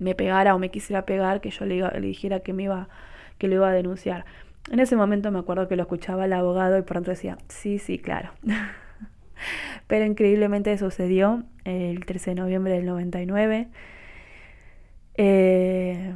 me 0.00 0.14
pegara 0.14 0.54
o 0.54 0.58
me 0.58 0.70
quisiera 0.70 1.06
pegar, 1.06 1.40
que 1.40 1.50
yo 1.50 1.64
le, 1.66 2.00
dijera 2.00 2.40
que 2.40 2.52
me 2.52 2.64
iba, 2.64 2.88
que 3.38 3.46
lo 3.46 3.54
iba 3.54 3.68
a 3.68 3.72
denunciar. 3.72 4.24
En 4.70 4.80
ese 4.80 4.96
momento 4.96 5.30
me 5.30 5.38
acuerdo 5.38 5.68
que 5.68 5.76
lo 5.76 5.82
escuchaba 5.82 6.24
el 6.24 6.32
abogado 6.32 6.78
y 6.78 6.82
pronto 6.82 7.10
decía, 7.10 7.38
sí, 7.48 7.78
sí, 7.78 7.98
claro. 7.98 8.30
Pero 9.86 10.04
increíblemente 10.04 10.76
sucedió 10.78 11.44
el 11.64 12.04
13 12.04 12.30
de 12.30 12.36
noviembre 12.36 12.72
del 12.72 12.86
99. 12.86 13.68
Eh, 15.14 16.14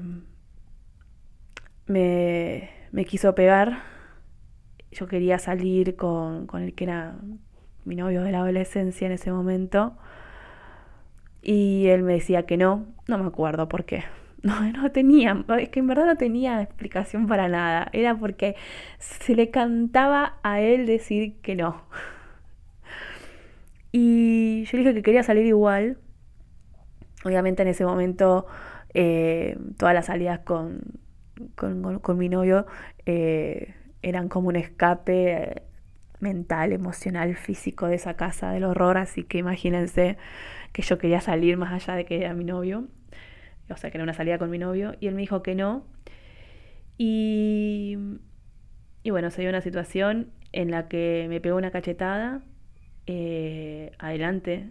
me, 1.87 2.71
me, 2.91 3.05
quiso 3.05 3.35
pegar. 3.35 3.83
Yo 4.93 5.07
quería 5.09 5.39
salir 5.39 5.97
con, 5.97 6.47
con 6.47 6.63
el 6.63 6.75
que 6.75 6.85
era 6.85 7.17
mi 7.85 7.97
novio 7.97 8.23
de 8.23 8.33
la 8.33 8.39
adolescencia 8.39 9.07
en 9.07 9.13
ese 9.13 9.31
momento. 9.33 9.97
Y 11.45 11.89
él 11.89 12.03
me 12.03 12.15
decía 12.15 12.47
que 12.47 12.57
no. 12.57 12.87
No 13.07 13.19
me 13.19 13.27
acuerdo 13.27 13.69
por 13.69 13.85
qué. 13.85 14.05
No, 14.45 14.61
no 14.61 14.93
tenía, 14.93 15.43
es 15.59 15.71
que 15.71 15.81
en 15.81 15.87
verdad 15.87 16.05
no 16.05 16.17
tenía 16.17 16.61
explicación 16.61 17.27
para 17.27 17.49
nada. 17.49 17.89
Era 17.95 18.15
porque 18.15 18.57
se 18.99 19.35
le 19.35 19.49
cantaba 19.49 20.35
a 20.43 20.61
él 20.61 20.85
decir 20.85 21.41
que 21.41 21.57
no. 21.57 21.81
Y 23.91 24.65
yo 24.65 24.77
dije 24.77 24.93
que 24.93 25.01
quería 25.01 25.23
salir 25.23 25.47
igual. 25.47 25.97
Obviamente 27.25 27.63
en 27.63 27.69
ese 27.69 27.87
momento 27.87 28.45
eh, 28.93 29.57
todas 29.79 29.95
las 29.95 30.07
salidas 30.07 30.41
con, 30.41 30.83
con, 31.55 32.19
mi 32.19 32.29
novio 32.29 32.67
eh, 33.07 33.75
eran 34.03 34.29
como 34.29 34.49
un 34.49 34.57
escape 34.57 35.33
eh, 35.33 35.63
mental, 36.21 36.73
emocional, 36.73 37.35
físico 37.35 37.87
de 37.87 37.95
esa 37.95 38.15
casa 38.15 38.51
del 38.51 38.65
horror. 38.65 38.99
Así 38.99 39.25
que 39.25 39.39
imagínense 39.39 40.19
que 40.75 40.83
yo 40.83 40.99
quería 40.99 41.23
salir 41.23 41.57
más 41.57 41.73
allá 41.73 41.95
de 41.97 42.05
que 42.05 42.19
era 42.19 42.35
mi 42.35 42.45
novio. 42.45 42.89
O 43.71 43.77
sea, 43.79 43.91
que 43.91 43.97
era 43.97 44.03
una 44.03 44.13
salida 44.13 44.37
con 44.37 44.51
mi 44.51 44.59
novio. 44.59 44.97
Y 45.01 45.07
él 45.07 45.15
me 45.15 45.23
dijo 45.23 45.43
que 45.43 45.55
no. 45.55 45.87
Y, 46.99 47.97
y 49.05 49.11
bueno, 49.11 49.31
se 49.31 49.41
dio 49.41 49.49
una 49.49 49.63
situación 49.63 50.33
en 50.53 50.71
la 50.71 50.89
que 50.89 51.27
me 51.31 51.41
pegó 51.41 51.57
una 51.57 51.71
cachetada 51.71 52.43
eh, 53.07 53.93
adelante, 53.99 54.71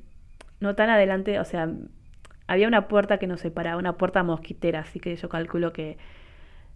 no 0.59 0.75
tan 0.75 0.89
adelante, 0.89 1.39
o 1.39 1.45
sea, 1.45 1.71
había 2.47 2.67
una 2.67 2.87
puerta 2.87 3.17
que 3.17 3.27
nos 3.27 3.41
separaba, 3.41 3.77
una 3.77 3.97
puerta 3.97 4.23
mosquitera, 4.23 4.79
así 4.81 4.99
que 4.99 5.15
yo 5.15 5.29
calculo 5.29 5.71
que, 5.71 5.97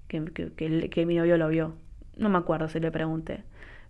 que, 0.08 1.06
mi 1.06 1.16
novio 1.16 1.38
lo 1.38 1.50
vio. 1.50 1.76
No 2.16 2.30
me 2.30 2.38
acuerdo 2.38 2.70
si 2.70 2.80
le 2.80 2.92
pregunté, 2.92 3.44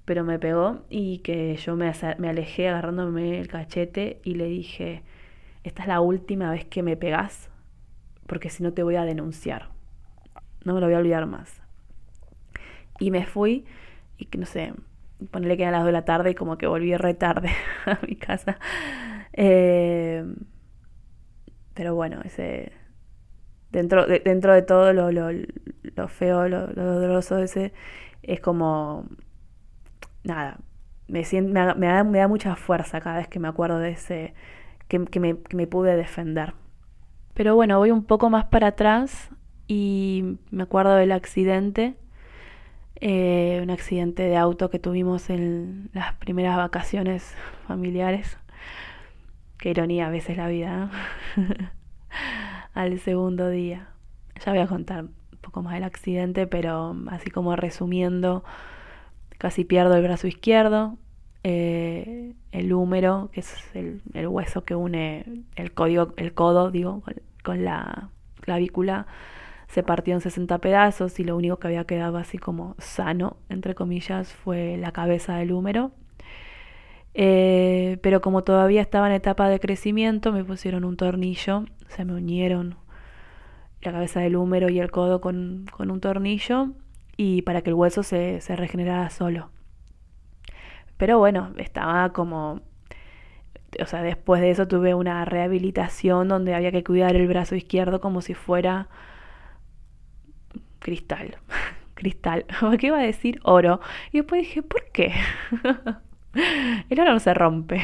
pero 0.05 0.23
me 0.23 0.39
pegó 0.39 0.85
y 0.89 1.19
que 1.19 1.55
yo 1.57 1.75
me, 1.75 1.91
me 2.17 2.29
alejé 2.29 2.69
agarrándome 2.69 3.39
el 3.39 3.47
cachete 3.47 4.21
y 4.23 4.35
le 4.35 4.45
dije, 4.45 5.03
esta 5.63 5.83
es 5.83 5.87
la 5.87 6.01
última 6.01 6.51
vez 6.51 6.65
que 6.65 6.83
me 6.83 6.97
pegas, 6.97 7.49
porque 8.25 8.49
si 8.49 8.63
no 8.63 8.73
te 8.73 8.83
voy 8.83 8.95
a 8.95 9.05
denunciar. 9.05 9.69
No 10.63 10.73
me 10.73 10.79
lo 10.79 10.87
voy 10.87 10.95
a 10.95 10.99
olvidar 10.99 11.25
más. 11.25 11.61
Y 12.99 13.11
me 13.11 13.25
fui 13.25 13.65
y 14.17 14.25
que 14.25 14.37
no 14.37 14.45
sé, 14.45 14.73
ponerle 15.31 15.57
que 15.57 15.65
a 15.65 15.71
las 15.71 15.81
2 15.81 15.87
de 15.87 15.91
la 15.93 16.05
tarde 16.05 16.31
y 16.31 16.35
como 16.35 16.57
que 16.57 16.67
volví 16.67 16.95
re 16.95 17.13
tarde 17.13 17.49
a 17.85 17.99
mi 18.05 18.15
casa. 18.15 18.59
Eh, 19.33 20.25
pero 21.73 21.93
bueno, 21.95 22.21
ese 22.23 22.71
dentro 23.71 24.05
de, 24.05 24.19
dentro 24.19 24.53
de 24.53 24.61
todo 24.61 24.93
lo, 24.93 25.11
lo, 25.11 25.29
lo 25.95 26.07
feo, 26.07 26.47
lo, 26.47 26.67
lo, 26.67 26.99
doloroso 26.99 27.37
ese, 27.37 27.73
es 28.23 28.39
como, 28.39 29.05
nada, 30.23 30.57
me, 31.07 31.23
siento, 31.23 31.53
me, 31.53 31.75
me, 31.75 31.87
da, 31.87 32.03
me, 32.03 32.19
da, 32.19 32.27
mucha 32.27 32.55
fuerza 32.55 33.01
cada 33.01 33.17
vez 33.17 33.27
que 33.27 33.39
me 33.39 33.47
acuerdo 33.47 33.79
de 33.79 33.91
ese, 33.91 34.33
que, 34.87 34.99
me, 34.99 35.37
que 35.37 35.55
me 35.55 35.67
pude 35.67 35.95
defender. 35.95 36.53
Pero 37.33 37.55
bueno, 37.55 37.77
voy 37.77 37.91
un 37.91 38.03
poco 38.03 38.29
más 38.29 38.45
para 38.45 38.67
atrás 38.67 39.29
y 39.67 40.37
me 40.49 40.63
acuerdo 40.63 40.95
del 40.95 41.11
accidente, 41.11 41.95
eh, 42.95 43.59
un 43.61 43.69
accidente 43.69 44.23
de 44.23 44.37
auto 44.37 44.69
que 44.69 44.79
tuvimos 44.79 45.29
en 45.29 45.89
las 45.93 46.13
primeras 46.15 46.57
vacaciones 46.57 47.35
familiares. 47.67 48.37
Qué 49.59 49.69
ironía 49.69 50.07
a 50.07 50.09
veces 50.09 50.37
la 50.37 50.47
vida. 50.47 50.89
Al 52.73 52.99
segundo 52.99 53.49
día. 53.49 53.89
Ya 54.43 54.51
voy 54.51 54.61
a 54.61 54.67
contar 54.67 55.03
un 55.03 55.39
poco 55.41 55.61
más 55.61 55.73
del 55.73 55.83
accidente, 55.83 56.47
pero 56.47 56.95
así 57.09 57.29
como 57.29 57.55
resumiendo, 57.55 58.43
casi 59.37 59.63
pierdo 59.65 59.95
el 59.95 60.03
brazo 60.03 60.27
izquierdo, 60.27 60.97
eh, 61.49 62.33
el 62.51 62.73
húmero, 62.73 63.29
que 63.31 63.39
es 63.39 63.55
el, 63.73 64.01
hueso 64.27 64.65
que 64.65 64.75
une 64.75 65.23
el, 65.55 65.71
el 66.17 66.33
codo, 66.33 66.71
digo, 66.71 67.01
con, 67.01 67.13
con 67.41 67.63
la 67.63 68.09
clavícula 68.41 69.07
se 69.67 69.81
partió 69.83 70.13
en 70.13 70.21
60 70.21 70.57
pedazos 70.59 71.19
y 71.19 71.23
lo 71.23 71.37
único 71.37 71.57
que 71.57 71.67
había 71.67 71.85
quedado 71.85 72.17
así 72.17 72.37
como 72.37 72.75
sano, 72.79 73.37
entre 73.47 73.75
comillas, 73.75 74.33
fue 74.33 74.77
la 74.77 74.91
cabeza 74.91 75.37
del 75.37 75.53
húmero. 75.53 75.91
Eh, 77.13 77.97
pero 78.01 78.21
como 78.21 78.43
todavía 78.43 78.81
estaba 78.81 79.07
en 79.07 79.13
etapa 79.13 79.47
de 79.49 79.59
crecimiento, 79.59 80.33
me 80.33 80.43
pusieron 80.43 80.83
un 80.83 80.97
tornillo, 80.97 81.65
se 81.87 82.03
me 82.03 82.13
unieron 82.13 82.75
la 83.81 83.91
cabeza 83.93 84.19
del 84.19 84.35
húmero 84.35 84.69
y 84.69 84.79
el 84.79 84.91
codo 84.91 85.21
con, 85.21 85.65
con 85.71 85.91
un 85.91 86.01
tornillo 86.01 86.71
y 87.15 87.41
para 87.43 87.61
que 87.61 87.69
el 87.69 87.75
hueso 87.75 88.03
se, 88.03 88.41
se 88.41 88.55
regenerara 88.55 89.09
solo. 89.09 89.49
Pero 90.97 91.19
bueno, 91.19 91.53
estaba 91.57 92.11
como 92.13 92.61
o 93.81 93.85
sea, 93.85 94.01
después 94.01 94.41
de 94.41 94.49
eso 94.49 94.67
tuve 94.67 94.93
una 94.93 95.25
rehabilitación 95.25 96.27
donde 96.27 96.55
había 96.55 96.71
que 96.71 96.83
cuidar 96.83 97.15
el 97.15 97.27
brazo 97.27 97.55
izquierdo 97.55 98.01
como 98.01 98.21
si 98.21 98.33
fuera 98.33 98.87
cristal, 100.79 101.37
cristal, 101.93 102.45
¿qué 102.79 102.87
iba 102.87 102.99
a 102.99 103.03
decir 103.03 103.39
oro? 103.43 103.79
Y 104.11 104.17
después 104.17 104.41
dije, 104.41 104.63
¿por 104.63 104.83
qué? 104.91 105.13
el 106.89 106.99
oro 106.99 107.13
no 107.13 107.19
se 107.19 107.33
rompe. 107.33 107.81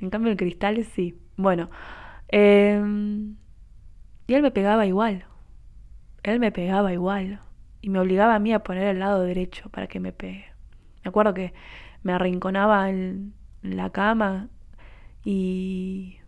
en 0.00 0.10
cambio 0.10 0.30
el 0.30 0.38
cristal 0.38 0.82
sí. 0.84 1.18
Bueno, 1.36 1.68
eh, 2.28 2.80
y 4.26 4.34
él 4.34 4.42
me 4.42 4.50
pegaba 4.50 4.86
igual. 4.86 5.24
Él 6.22 6.40
me 6.40 6.50
pegaba 6.50 6.92
igual. 6.92 7.40
Y 7.82 7.90
me 7.90 8.00
obligaba 8.00 8.34
a 8.34 8.38
mí 8.38 8.52
a 8.52 8.60
poner 8.60 8.84
el 8.88 8.98
lado 8.98 9.22
derecho 9.22 9.68
para 9.68 9.86
que 9.86 10.00
me 10.00 10.12
pegue. 10.12 10.55
Me 11.06 11.10
acuerdo 11.10 11.34
que 11.34 11.54
me 12.02 12.12
arrinconaba 12.12 12.90
en 12.90 13.32
la 13.62 13.90
cama 13.90 14.48
y 15.24 16.18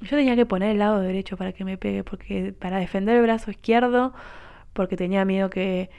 yo 0.00 0.16
tenía 0.16 0.34
que 0.34 0.46
poner 0.46 0.70
el 0.70 0.78
lado 0.78 1.00
derecho 1.00 1.36
para 1.36 1.52
que 1.52 1.62
me 1.62 1.76
pegue, 1.76 2.04
porque 2.04 2.54
para 2.58 2.78
defender 2.78 3.16
el 3.16 3.22
brazo 3.22 3.50
izquierdo, 3.50 4.14
porque 4.72 4.96
tenía 4.96 5.26
miedo 5.26 5.50
que, 5.50 5.90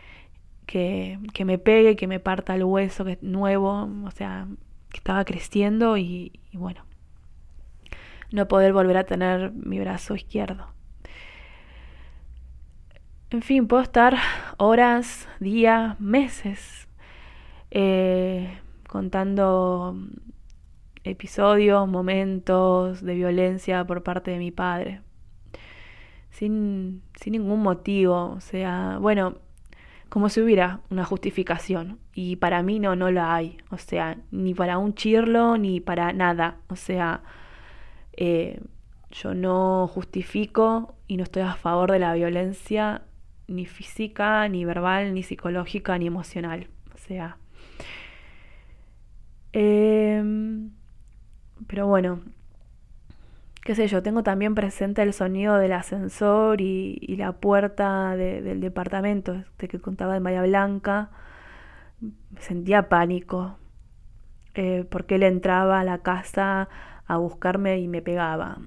que, 0.65 1.19
me 1.45 1.59
pegue, 1.59 1.95
que 1.95 2.07
me 2.07 2.19
parta 2.19 2.55
el 2.55 2.63
hueso 2.63 3.05
que 3.05 3.11
es 3.11 3.21
nuevo, 3.21 3.91
o 4.03 4.09
sea, 4.09 4.47
que 4.89 4.97
estaba 4.97 5.23
creciendo 5.23 5.97
y, 5.97 6.39
y 6.51 6.57
bueno, 6.57 6.83
no 8.31 8.47
poder 8.47 8.73
volver 8.73 8.97
a 8.97 9.03
tener 9.03 9.51
mi 9.51 9.77
brazo 9.79 10.15
izquierdo. 10.15 10.73
En 13.29 13.43
fin, 13.43 13.67
puedo 13.67 13.83
estar 13.83 14.17
horas, 14.57 15.27
días, 15.39 15.99
meses 15.99 16.84
eh, 17.77 18.57
contando 18.87 19.97
episodios, 21.03 21.85
momentos 21.89 23.01
de 23.01 23.15
violencia 23.15 23.85
por 23.85 24.01
parte 24.01 24.31
de 24.31 24.37
mi 24.37 24.51
padre. 24.51 25.01
Sin, 26.29 27.01
sin 27.19 27.33
ningún 27.33 27.61
motivo. 27.61 28.31
O 28.31 28.39
sea, 28.39 28.97
bueno, 29.01 29.35
como 30.07 30.29
si 30.29 30.39
hubiera 30.39 30.79
una 30.89 31.03
justificación. 31.03 31.99
Y 32.13 32.37
para 32.37 32.63
mí 32.63 32.79
no, 32.79 32.95
no 32.95 33.11
la 33.11 33.35
hay. 33.35 33.57
O 33.71 33.77
sea, 33.77 34.17
ni 34.31 34.53
para 34.53 34.77
un 34.77 34.93
chirlo, 34.93 35.57
ni 35.57 35.81
para 35.81 36.13
nada. 36.13 36.55
O 36.69 36.77
sea, 36.77 37.23
eh, 38.13 38.61
yo 39.11 39.33
no 39.33 39.87
justifico 39.87 40.95
y 41.07 41.17
no 41.17 41.23
estoy 41.23 41.43
a 41.43 41.55
favor 41.55 41.91
de 41.91 41.99
la 41.99 42.13
violencia 42.13 43.01
ni 43.47 43.65
física, 43.65 44.47
ni 44.47 44.63
verbal, 44.63 45.13
ni 45.13 45.23
psicológica, 45.23 45.97
ni 45.97 46.07
emocional. 46.07 46.69
O 46.93 46.97
sea... 46.97 47.37
Eh, 49.57 50.21
pero 51.67 51.87
bueno, 51.87 52.19
qué 53.63 53.73
sé 53.73 53.87
yo, 53.87 54.03
tengo 54.03 54.21
también 54.21 54.53
presente 54.53 55.01
el 55.01 55.13
sonido 55.13 55.57
del 55.57 55.71
ascensor 55.71 56.59
y, 56.59 57.15
la 57.17 57.31
puerta 57.31 58.17
de, 58.17 58.41
del 58.41 58.59
departamento 58.59 59.33
este 59.33 59.69
que 59.69 59.79
contaba 59.79 60.13
de 60.13 60.19
María 60.19 60.43
Blanca. 60.43 61.09
Sentía 62.39 62.89
pánico, 62.89 63.57
eh, 64.55 64.85
porque 64.89 65.15
él 65.15 65.23
entraba 65.23 65.79
a 65.79 65.83
la 65.85 65.99
casa 65.99 66.67
a 67.07 67.17
buscarme 67.17 67.79
y 67.79 67.87
me 67.87 68.01
pegaba. 68.01 68.57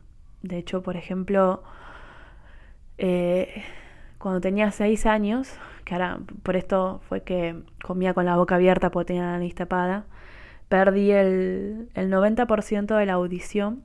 De 0.43 0.57
hecho, 0.57 0.83
por 0.83 0.97
ejemplo, 0.97 1.63
eh, 2.97 3.63
cuando 4.17 4.41
tenía 4.41 4.71
seis 4.71 5.05
años, 5.05 5.55
que 5.85 5.95
ahora 5.95 6.19
por 6.43 6.57
esto 6.57 7.03
fue 7.09 7.23
que 7.25 7.63
comía 7.85 8.15
con 8.15 8.25
la 8.25 8.37
boca 8.37 8.55
abierta 8.55 8.91
porque 8.91 9.09
tenía 9.09 9.25
la 9.25 9.33
nariz 9.33 9.55
tapada, 9.55 10.07
perdí 10.69 11.11
el, 11.13 11.91
el 11.95 12.11
90% 12.11 12.97
de 12.97 13.07
la 13.07 13.15
audición 13.15 13.85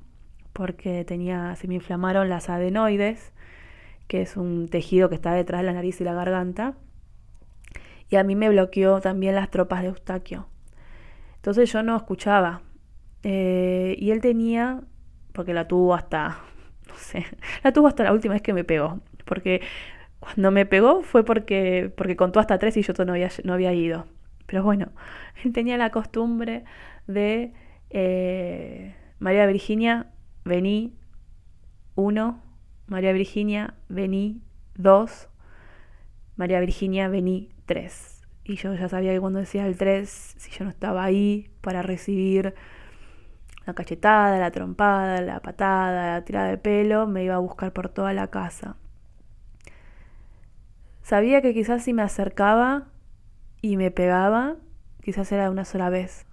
porque 0.54 1.04
tenía, 1.04 1.56
se 1.56 1.68
me 1.68 1.76
inflamaron 1.76 2.30
las 2.30 2.50
adenoides, 2.50 3.34
que 4.08 4.22
es 4.22 4.38
un 4.38 4.70
tejido 4.70 5.10
que 5.10 5.16
está 5.16 5.34
detrás 5.34 5.62
de 5.62 5.68
la 5.68 5.74
nariz 5.74 6.00
y 6.00 6.04
la 6.04 6.14
garganta, 6.14 6.76
y 8.10 8.16
a 8.16 8.24
mí 8.24 8.36
me 8.36 8.50
bloqueó 8.50 9.02
también 9.02 9.36
las 9.36 9.50
tropas 9.50 9.82
de 9.82 9.88
Eustaquio. 9.88 10.48
Entonces 11.38 11.72
yo 11.72 11.82
no 11.82 11.98
escuchaba. 11.98 12.62
Eh, 13.24 13.96
y 13.98 14.12
él 14.12 14.22
tenía, 14.22 14.82
porque 15.34 15.54
la 15.54 15.68
tuvo 15.68 15.96
hasta, 15.96 16.40
no 16.88 16.96
sé, 16.96 17.26
la 17.64 17.74
tuvo 17.74 17.88
hasta 17.88 18.04
la 18.04 18.14
última 18.14 18.36
vez 18.36 18.44
que 18.44 18.54
me 18.54 18.64
pegó, 18.64 19.00
porque 19.26 19.62
cuando 20.20 20.52
me 20.52 20.66
pegó 20.66 21.02
fue 21.02 21.26
porque, 21.26 21.92
porque 21.96 22.16
contó 22.16 22.40
hasta 22.40 22.60
tres 22.60 22.78
y 22.78 22.84
yo 22.84 22.94
no 23.06 23.14
no 23.44 23.54
había 23.54 23.74
ido. 23.74 24.06
Pero 24.46 24.64
bueno, 24.64 24.92
él 25.44 25.52
tenía 25.54 25.78
la 25.78 25.90
costumbre 25.90 26.64
de 27.08 27.54
eh, 27.90 28.96
María 29.20 29.46
Virginia, 29.46 30.08
vení, 30.44 30.96
uno, 31.96 32.42
María 32.88 33.14
Virginia, 33.14 33.76
vení, 33.90 34.42
dos, 34.76 35.30
María 36.36 36.60
Virginia, 36.60 37.08
vení, 37.08 37.50
tres. 37.66 38.22
Y 38.44 38.56
yo 38.56 38.74
ya 38.74 38.90
sabía 38.90 39.14
que 39.14 39.20
cuando 39.20 39.40
decía 39.40 39.66
el 39.66 39.78
tres, 39.78 40.36
si 40.38 40.52
yo 40.52 40.66
no 40.66 40.70
estaba 40.70 41.04
ahí 41.04 41.50
para 41.62 41.82
recibir 41.82 42.54
la 43.66 43.74
cachetada, 43.74 44.38
la 44.38 44.52
trompada, 44.52 45.22
la 45.22 45.40
patada, 45.40 46.16
la 46.16 46.26
tirada 46.26 46.50
de 46.50 46.58
pelo, 46.58 47.08
me 47.08 47.24
iba 47.24 47.36
a 47.36 47.40
buscar 47.40 47.72
por 47.72 47.90
toda 47.90 48.12
la 48.14 48.28
casa. 48.28 48.76
Sabía 51.02 51.42
que 51.42 51.54
quizás 51.54 51.84
si 51.84 51.94
me 51.94 52.02
acercaba 52.02 52.88
y 53.64 53.78
me 53.78 53.92
pegaba, 53.92 54.58
quizás 55.02 55.32
era 55.32 55.50
una 55.50 55.64
sola 55.64 55.90
vez. 55.90 56.26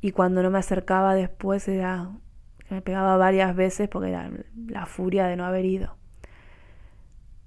Y 0.00 0.12
cuando 0.12 0.40
no 0.40 0.50
me 0.50 0.58
acercaba 0.58 1.16
después 1.16 1.66
era 1.66 2.10
me 2.70 2.80
pegaba 2.80 3.16
varias 3.16 3.54
veces 3.56 3.88
porque 3.88 4.10
era 4.10 4.30
la 4.68 4.86
furia 4.86 5.26
de 5.26 5.36
no 5.36 5.44
haber 5.44 5.64
ido. 5.64 5.96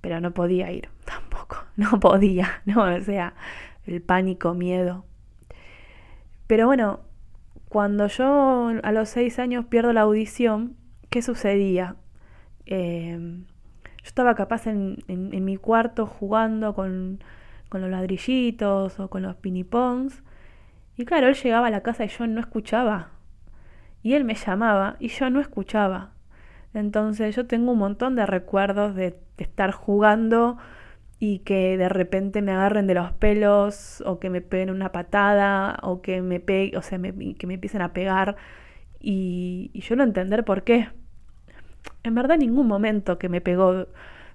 Pero 0.02 0.20
no 0.20 0.34
podía 0.34 0.72
ir 0.72 0.90
tampoco, 1.06 1.58
no 1.78 2.02
podía, 2.02 2.62
no, 2.66 2.84
o 2.84 3.02
sea, 3.02 3.34
el 3.86 4.02
pánico, 4.02 4.54
miedo. 4.54 5.06
Pero 6.46 6.66
bueno, 6.66 7.00
cuando 7.70 8.08
yo 8.08 8.74
a 8.84 8.92
los 8.92 9.08
seis 9.08 9.40
años 9.40 9.66
pierdo 9.66 9.94
la 9.94 10.02
audición, 10.02 10.76
¿qué 11.10 11.22
sucedía? 11.22 11.96
Eh, 12.66 13.18
yo 13.20 14.04
estaba 14.04 14.36
capaz 14.36 14.68
en, 14.68 14.98
en, 15.08 15.34
en 15.34 15.46
mi 15.46 15.56
cuarto 15.56 16.06
jugando 16.06 16.74
con 16.74 17.20
con 17.70 17.82
los 17.82 17.90
ladrillitos 17.90 19.00
o 19.00 19.10
con 19.10 19.24
los 19.24 19.36
pinipons. 19.36 20.24
Y 20.96 21.06
claro, 21.06 21.28
él 21.28 21.36
llegaba 21.36 21.68
a 21.68 21.72
la 21.72 21.84
casa 21.84 22.06
y 22.06 22.08
yo 22.08 22.28
no 22.28 22.40
escuchaba. 22.40 23.10
Y 24.04 24.14
él 24.14 24.24
me 24.24 24.36
llamaba 24.36 24.96
y 25.00 25.10
yo 25.10 25.30
no 25.30 25.40
escuchaba. 25.40 26.12
Entonces 26.74 27.36
yo 27.36 27.48
tengo 27.48 27.72
un 27.72 27.80
montón 27.80 28.16
de 28.16 28.26
recuerdos 28.26 28.96
de, 28.96 29.20
estar 29.38 29.72
jugando 29.72 30.58
y 31.20 31.40
que 31.40 31.78
de 31.78 31.90
repente 31.90 32.42
me 32.42 32.52
agarren 32.52 32.88
de 32.88 32.96
los 32.96 33.12
pelos 33.12 34.02
o 34.06 34.20
que 34.20 34.32
me 34.32 34.42
peguen 34.42 34.72
una 34.72 34.92
patada 34.92 35.78
o 35.84 36.02
que 36.02 36.24
me 36.24 36.38
o 36.76 36.82
sea, 36.82 37.00
que 37.00 37.48
me 37.48 37.54
empiecen 37.54 37.84
a 37.84 37.94
pegar 37.94 38.36
y, 39.00 39.72
yo 39.76 39.96
no 39.96 40.04
entender 40.04 40.44
por 40.44 40.64
qué. 40.64 40.90
En 42.04 42.16
verdad, 42.16 42.38
ningún 42.38 42.68
momento 42.68 43.18
que 43.18 43.30
me 43.30 43.42
pegó 43.42 43.88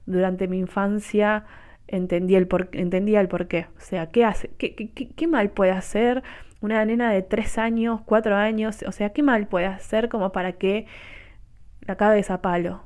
durante 0.07 0.49
mi 0.49 0.59
infancia 0.59 1.45
entendí 1.89 2.35
el 2.37 2.47
por, 2.49 2.69
entendía 2.73 3.21
el 3.21 3.29
por 3.29 3.49
qué. 3.49 3.67
O 3.77 3.81
sea, 3.81 4.11
¿qué, 4.11 4.25
hace? 4.25 4.51
¿Qué, 4.59 4.75
qué, 4.75 4.91
qué, 4.91 5.27
mal 5.27 5.51
puede 5.51 5.73
hacer 5.73 6.23
una 6.61 6.85
nena 6.85 7.13
de 7.13 7.23
tres 7.23 7.59
años, 7.59 8.01
cuatro 8.05 8.37
años? 8.37 8.83
O 8.87 8.93
sea, 8.93 9.11
¿qué 9.11 9.23
mal 9.23 9.47
puede 9.49 9.67
hacer 9.67 10.09
como 10.09 10.33
para 10.33 10.53
que 10.53 10.87
la 11.83 11.97
cabeza 11.97 12.43
palo? 12.43 12.85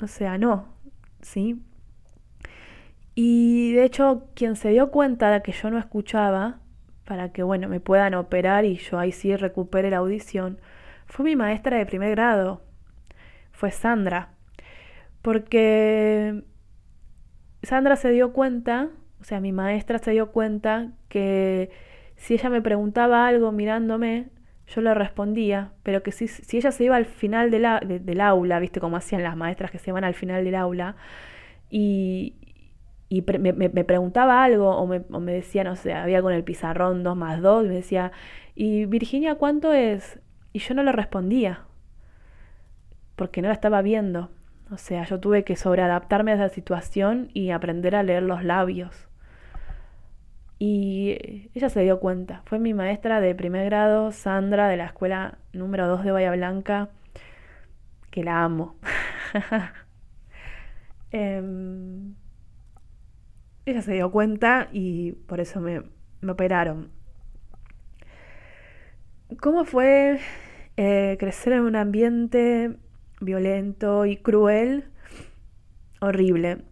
O 0.00 0.06
sea, 0.06 0.38
no, 0.38 0.68
¿sí? 1.22 1.62
Y 3.14 3.72
de 3.72 3.84
hecho, 3.84 4.28
quien 4.34 4.56
se 4.56 4.70
dio 4.70 4.90
cuenta 4.90 5.30
de 5.30 5.42
que 5.42 5.52
yo 5.52 5.70
no 5.70 5.78
escuchaba, 5.78 6.60
para 7.06 7.32
que, 7.32 7.42
bueno, 7.42 7.68
me 7.68 7.80
puedan 7.80 8.14
operar 8.14 8.64
y 8.64 8.76
yo 8.76 8.98
ahí 8.98 9.12
sí 9.12 9.34
recupere 9.36 9.90
la 9.90 9.98
audición, 9.98 10.58
fue 11.06 11.24
mi 11.24 11.36
maestra 11.36 11.78
de 11.78 11.86
primer 11.86 12.10
grado, 12.10 12.62
fue 13.52 13.70
Sandra. 13.70 14.30
Porque 15.22 16.44
Sandra 17.66 17.96
se 17.96 18.12
dio 18.12 18.32
cuenta, 18.32 18.90
o 19.20 19.24
sea, 19.24 19.40
mi 19.40 19.50
maestra 19.50 19.98
se 19.98 20.12
dio 20.12 20.30
cuenta 20.30 20.92
que 21.08 21.72
si 22.14 22.34
ella 22.34 22.48
me 22.48 22.62
preguntaba 22.62 23.26
algo 23.26 23.50
mirándome, 23.50 24.28
yo 24.68 24.82
le 24.82 24.94
respondía, 24.94 25.72
pero 25.82 26.04
que 26.04 26.12
si, 26.12 26.26
ella 26.56 26.70
se 26.70 26.84
iba 26.84 26.94
al 26.94 27.06
final 27.06 27.50
del 27.50 28.20
aula, 28.20 28.60
viste 28.60 28.78
cómo 28.78 28.96
hacían 28.96 29.24
las 29.24 29.36
maestras 29.36 29.72
que 29.72 29.78
se 29.78 29.90
iban 29.90 30.04
al 30.04 30.14
final 30.14 30.44
del 30.44 30.54
aula, 30.54 30.94
y, 31.68 32.36
y 33.08 33.22
me, 33.22 33.68
preguntaba 33.82 34.44
algo 34.44 34.70
o 34.76 34.86
me, 34.86 35.02
o 35.10 35.20
decía, 35.22 35.64
no 35.64 35.74
sé, 35.74 35.92
había 35.92 36.22
con 36.22 36.32
el 36.32 36.44
pizarrón 36.44 37.02
2 37.02 37.16
más 37.16 37.42
2 37.42 37.64
y 37.64 37.68
me 37.68 37.74
decía, 37.74 38.12
¿y 38.54 38.84
Virginia 38.86 39.34
cuánto 39.34 39.72
es? 39.72 40.20
Y 40.52 40.60
yo 40.60 40.72
no 40.74 40.84
le 40.84 40.92
respondía, 40.92 41.62
porque 43.16 43.42
no 43.42 43.48
la 43.48 43.54
estaba 43.54 43.82
viendo. 43.82 44.30
O 44.70 44.78
sea, 44.78 45.04
yo 45.04 45.20
tuve 45.20 45.44
que 45.44 45.54
sobreadaptarme 45.54 46.32
a 46.32 46.34
esa 46.34 46.48
situación 46.48 47.30
y 47.32 47.50
aprender 47.50 47.94
a 47.94 48.02
leer 48.02 48.24
los 48.24 48.42
labios. 48.42 49.08
Y 50.58 51.50
ella 51.54 51.68
se 51.68 51.82
dio 51.82 52.00
cuenta. 52.00 52.42
Fue 52.46 52.58
mi 52.58 52.74
maestra 52.74 53.20
de 53.20 53.34
primer 53.34 53.66
grado, 53.66 54.10
Sandra, 54.10 54.68
de 54.68 54.76
la 54.76 54.86
escuela 54.86 55.38
número 55.52 55.86
2 55.86 56.04
de 56.04 56.12
Bahía 56.12 56.32
Blanca, 56.32 56.88
que 58.10 58.24
la 58.24 58.42
amo. 58.42 58.76
eh, 61.12 61.42
ella 63.66 63.82
se 63.82 63.92
dio 63.92 64.10
cuenta 64.10 64.68
y 64.72 65.12
por 65.12 65.40
eso 65.40 65.60
me, 65.60 65.82
operaron. 66.28 66.90
¿Cómo 69.40 69.64
fue 69.64 70.20
eh, 70.76 71.16
crecer 71.18 71.52
en 71.52 71.62
un 71.62 71.76
ambiente 71.76 72.76
violento 73.20 74.06
y 74.06 74.16
cruel? 74.16 74.90
Horrible. 76.00 76.62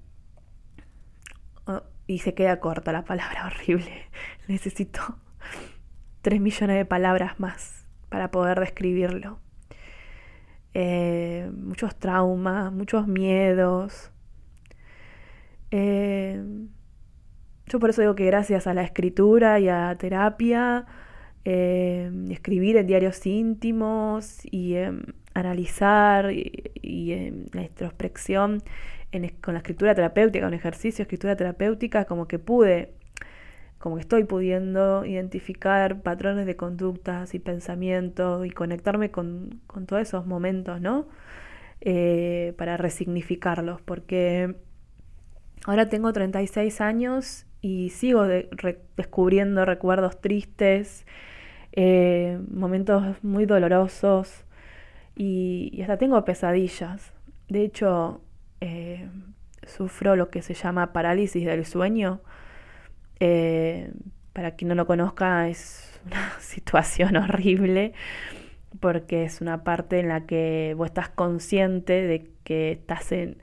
Y 2.06 2.18
se 2.18 2.34
queda 2.34 2.60
corta 2.60 2.92
la 2.92 3.04
palabra 3.04 3.46
horrible. 3.46 4.08
Necesito 4.48 5.18
tres 6.22 6.40
millones 6.40 6.76
de 6.76 6.84
palabras 6.84 7.40
más 7.40 7.86
para 8.08 8.30
poder 8.30 8.60
describirlo. 8.60 9.38
Eh, 10.74 11.50
muchos 11.56 11.94
traumas, 11.96 12.72
muchos 12.72 13.06
miedos. 13.06 14.10
Eh, 15.70 16.42
yo 17.66 17.78
por 17.78 17.90
eso 17.90 18.00
digo 18.02 18.14
que 18.14 18.26
gracias 18.26 18.66
a 18.66 18.74
la 18.74 18.82
escritura 18.82 19.60
y 19.60 19.68
a 19.68 19.96
terapia, 19.98 20.86
eh, 21.44 22.10
escribir 22.30 22.76
en 22.76 22.86
diarios 22.86 23.24
íntimos 23.26 24.40
y 24.50 24.76
em, 24.76 25.02
analizar 25.34 26.30
y, 26.32 27.12
em, 27.12 27.46
la 27.52 27.62
introspección 27.62 28.62
con 29.40 29.54
la 29.54 29.58
escritura 29.58 29.94
terapéutica, 29.94 30.46
con 30.46 30.54
ejercicio 30.54 30.98
de 30.98 31.02
escritura 31.04 31.36
terapéutica, 31.36 32.04
como 32.04 32.26
que 32.26 32.38
pude, 32.38 32.94
como 33.78 33.96
que 33.96 34.00
estoy 34.02 34.24
pudiendo 34.24 35.04
identificar 35.04 36.02
patrones 36.02 36.46
de 36.46 36.56
conductas 36.56 37.34
y 37.34 37.38
pensamientos 37.38 38.44
y 38.46 38.50
conectarme 38.50 39.10
con, 39.10 39.60
todos 39.86 40.02
esos 40.02 40.26
momentos, 40.26 40.80
¿no? 40.80 41.06
Eh, 41.80 42.54
para 42.56 42.76
resignificarlos, 42.76 43.80
porque 43.82 44.56
ahora 45.66 45.88
tengo 45.88 46.12
36 46.12 46.80
años 46.80 47.46
y 47.60 47.90
sigo 47.90 48.24
descubriendo 48.96 49.64
recuerdos 49.64 50.20
tristes, 50.20 51.06
eh, 51.72 52.40
momentos 52.50 53.22
muy 53.22 53.46
dolorosos 53.46 54.44
y, 55.16 55.80
hasta 55.82 55.98
tengo 55.98 56.24
pesadillas. 56.24 57.12
De 57.48 57.62
hecho, 57.62 58.20
eh, 58.60 59.08
sufro 59.66 60.16
lo 60.16 60.30
que 60.30 60.42
se 60.42 60.54
llama 60.54 60.92
parálisis 60.92 61.44
del 61.44 61.64
sueño. 61.66 62.20
Eh, 63.20 63.92
para 64.32 64.52
quien 64.52 64.68
no 64.68 64.74
lo 64.74 64.86
conozca, 64.86 65.48
es 65.48 66.00
una 66.06 66.32
situación 66.40 67.16
horrible 67.16 67.92
porque 68.80 69.24
es 69.24 69.40
una 69.40 69.64
parte 69.64 70.00
en 70.00 70.08
la 70.08 70.26
que 70.26 70.74
vos 70.76 70.86
estás 70.86 71.08
consciente 71.08 72.02
de 72.06 72.30
que 72.42 72.72
estás 72.72 73.12
en, 73.12 73.38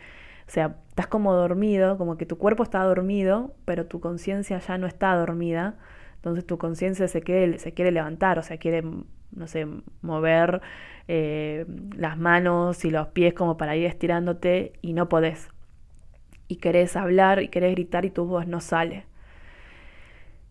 o 0.47 0.51
sea, 0.51 0.77
estás 0.89 1.07
como 1.07 1.34
dormido, 1.34 1.97
como 1.97 2.17
que 2.17 2.25
tu 2.25 2.38
cuerpo 2.38 2.63
está 2.63 2.84
dormido, 2.84 3.55
pero 3.65 3.86
tu 3.86 3.99
conciencia 3.99 4.60
ya 4.60 4.77
no 4.77 4.88
está 4.88 5.15
dormida. 5.15 5.77
Entonces 6.15 6.45
tu 6.45 6.57
conciencia 6.57 7.07
se 7.07 7.21
quiere, 7.21 7.57
se 7.60 7.73
quiere 7.73 7.91
levantar, 7.91 8.38
o 8.38 8.43
sea, 8.43 8.57
quiere, 8.57 8.84
no 9.36 9.48
sé, 9.48 9.67
mover 10.02 10.62
eh, 11.08 11.65
las 11.96 12.17
manos 12.17 12.86
y 12.86 12.91
los 12.91 13.08
pies 13.10 13.34
como 13.34 13.58
para 13.58 13.76
ir 13.76 13.86
estirándote 13.86 14.74
y 14.82 14.94
no 14.94 15.10
podés. 15.10 15.50
Y 16.48 16.58
querés 16.58 16.96
hablar 16.96 17.41
y 17.41 17.48
querés 17.50 17.74
gritar 17.74 18.06
y 18.06 18.10
tu 18.10 18.26
voz 18.26 18.48
no 18.48 18.60
sale. 18.62 19.06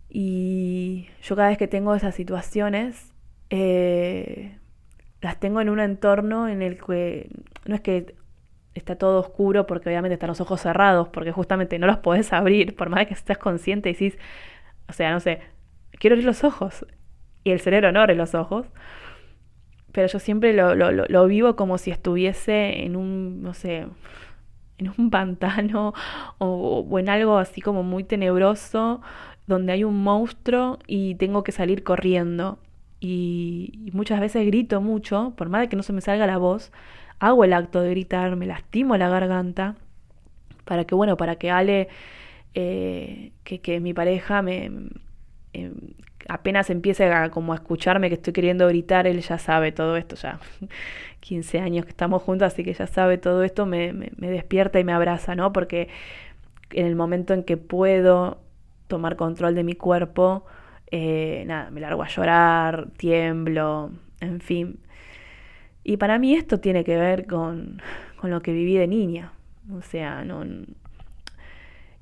Y 0.08 1.08
yo 1.22 1.36
cada 1.36 1.48
vez 1.48 1.58
que 1.58 1.68
tengo 1.68 1.94
esas 1.94 2.14
situaciones, 2.14 3.12
eh, 3.50 4.56
las 5.20 5.38
tengo 5.38 5.60
en 5.60 5.68
un 5.68 5.80
entorno 5.80 6.48
en 6.48 6.62
el 6.62 6.78
que 6.78 7.30
no 7.66 7.74
es 7.74 7.80
que 7.80 8.14
está 8.74 8.96
todo 8.96 9.20
oscuro 9.20 9.66
porque 9.66 9.88
obviamente 9.88 10.14
están 10.14 10.28
los 10.28 10.40
ojos 10.40 10.60
cerrados, 10.60 11.08
porque 11.08 11.32
justamente 11.32 11.78
no 11.78 11.86
los 11.86 11.98
podés 11.98 12.32
abrir, 12.32 12.76
por 12.76 12.88
más 12.88 13.06
que 13.06 13.14
estés 13.14 13.38
consciente 13.38 13.90
y 13.90 13.92
decís, 13.92 14.18
o 14.88 14.92
sea, 14.92 15.12
no 15.12 15.20
sé, 15.20 15.40
quiero 15.98 16.14
abrir 16.14 16.26
los 16.26 16.44
ojos, 16.44 16.86
y 17.44 17.50
el 17.50 17.60
cerebro 17.60 17.92
no 17.92 18.00
abre 18.00 18.14
los 18.14 18.34
ojos, 18.34 18.66
pero 19.92 20.06
yo 20.06 20.18
siempre 20.18 20.52
lo, 20.52 20.74
lo, 20.74 20.92
lo 20.92 21.26
vivo 21.26 21.56
como 21.56 21.78
si 21.78 21.90
estuviese 21.90 22.84
en 22.84 22.96
un, 22.96 23.42
no 23.42 23.54
sé, 23.54 23.86
en 24.78 24.92
un 24.98 25.10
pantano 25.10 25.94
o, 26.38 26.86
o, 26.88 26.98
en 26.98 27.08
algo 27.08 27.38
así 27.38 27.60
como 27.60 27.82
muy 27.82 28.04
tenebroso, 28.04 29.00
donde 29.46 29.72
hay 29.72 29.84
un 29.84 30.02
monstruo 30.02 30.78
y 30.86 31.16
tengo 31.16 31.42
que 31.44 31.52
salir 31.52 31.82
corriendo. 31.82 32.58
Y, 33.00 33.72
y 33.86 33.90
muchas 33.92 34.20
veces 34.20 34.46
grito 34.46 34.80
mucho, 34.80 35.32
por 35.36 35.48
más 35.48 35.62
de 35.62 35.68
que 35.68 35.76
no 35.76 35.82
se 35.82 35.92
me 35.92 36.00
salga 36.02 36.26
la 36.26 36.38
voz, 36.38 36.72
hago 37.18 37.44
el 37.44 37.52
acto 37.52 37.80
de 37.80 37.90
gritar, 37.90 38.36
me 38.36 38.46
lastimo 38.46 38.96
la 38.96 39.08
garganta, 39.08 39.76
para 40.64 40.84
que, 40.84 40.94
bueno, 40.94 41.16
para 41.16 41.36
que 41.36 41.50
Ale, 41.50 41.88
eh, 42.54 43.32
que, 43.44 43.80
mi 43.80 43.94
pareja 43.94 44.42
me... 44.42 44.70
Em, 45.52 45.80
apenas 46.30 46.70
empiece 46.70 47.12
a 47.12 47.28
como 47.30 47.52
a 47.52 47.56
escucharme 47.56 48.08
que 48.08 48.14
estoy 48.14 48.32
queriendo 48.32 48.68
gritar, 48.68 49.08
él 49.08 49.20
ya 49.20 49.36
sabe 49.36 49.72
todo 49.72 49.96
esto, 49.96 50.14
ya 50.14 50.38
15 51.20 51.58
años 51.58 51.84
que 51.84 51.90
estamos 51.90 52.22
juntos, 52.22 52.46
así 52.46 52.62
que 52.62 52.72
ya 52.72 52.86
sabe 52.86 53.18
todo 53.18 53.42
esto, 53.42 53.66
me, 53.66 53.92
despierta 54.16 54.78
y 54.78 54.84
me 54.84 54.92
abraza, 54.92 55.34
¿no? 55.34 55.52
Porque 55.52 55.88
en 56.70 56.86
el 56.86 56.94
momento 56.94 57.34
en 57.34 57.42
que 57.42 57.56
puedo 57.56 58.38
tomar 58.86 59.16
control 59.16 59.56
de 59.56 59.64
mi 59.64 59.74
cuerpo, 59.74 60.46
eh, 60.92 61.42
nada, 61.46 61.70
me 61.70 61.80
largo 61.80 62.02
a 62.04 62.08
llorar, 62.08 62.88
tiemblo, 62.96 63.90
en 64.20 64.40
fin. 64.40 64.78
Y 65.82 65.96
para 65.96 66.18
mí 66.20 66.34
esto 66.34 66.60
tiene 66.60 66.84
que 66.84 66.96
ver 66.96 67.26
con, 67.26 67.82
lo 68.22 68.40
que 68.40 68.52
viví 68.52 68.76
de 68.76 68.86
niña. 68.86 69.32
O 69.76 69.82
sea, 69.82 70.24
no, 70.24 70.44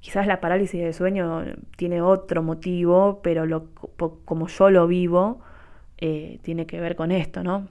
quizás 0.09 0.27
la 0.27 0.41
parálisis 0.41 0.81
del 0.81 0.95
sueño 0.95 1.45
tiene 1.77 2.01
otro 2.01 2.43
motivo, 2.43 3.21
pero 3.23 3.45
como 4.25 4.49
yo 4.49 4.71
lo 4.71 4.87
vivo, 4.87 5.41
eh, 5.99 6.39
tiene 6.41 6.67
que 6.67 6.81
ver 6.81 6.97
con 6.97 7.13
esto, 7.13 7.45
¿no? 7.45 7.69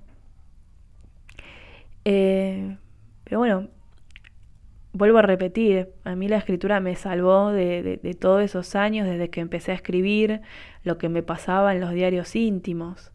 Eh, 2.05 2.77
pero 3.23 3.39
bueno, 3.39 3.69
vuelvo 4.93 5.17
a 5.17 5.23
repetir, 5.23 5.89
a 6.03 6.13
mí 6.15 6.27
la 6.27 6.37
escritura 6.37 6.79
me 6.79 6.95
salvó 6.95 7.51
de, 7.51 8.15
todos 8.19 8.43
esos 8.43 8.75
años, 8.75 9.07
desde 9.07 9.31
que 9.31 9.41
empecé 9.41 9.71
a 9.71 9.75
escribir, 9.75 10.41
lo 10.83 10.99
que 10.99 11.09
me 11.09 11.23
pasaba 11.23 11.73
en 11.73 11.81
los 11.81 11.91
diarios 11.91 12.35
íntimos 12.35 13.11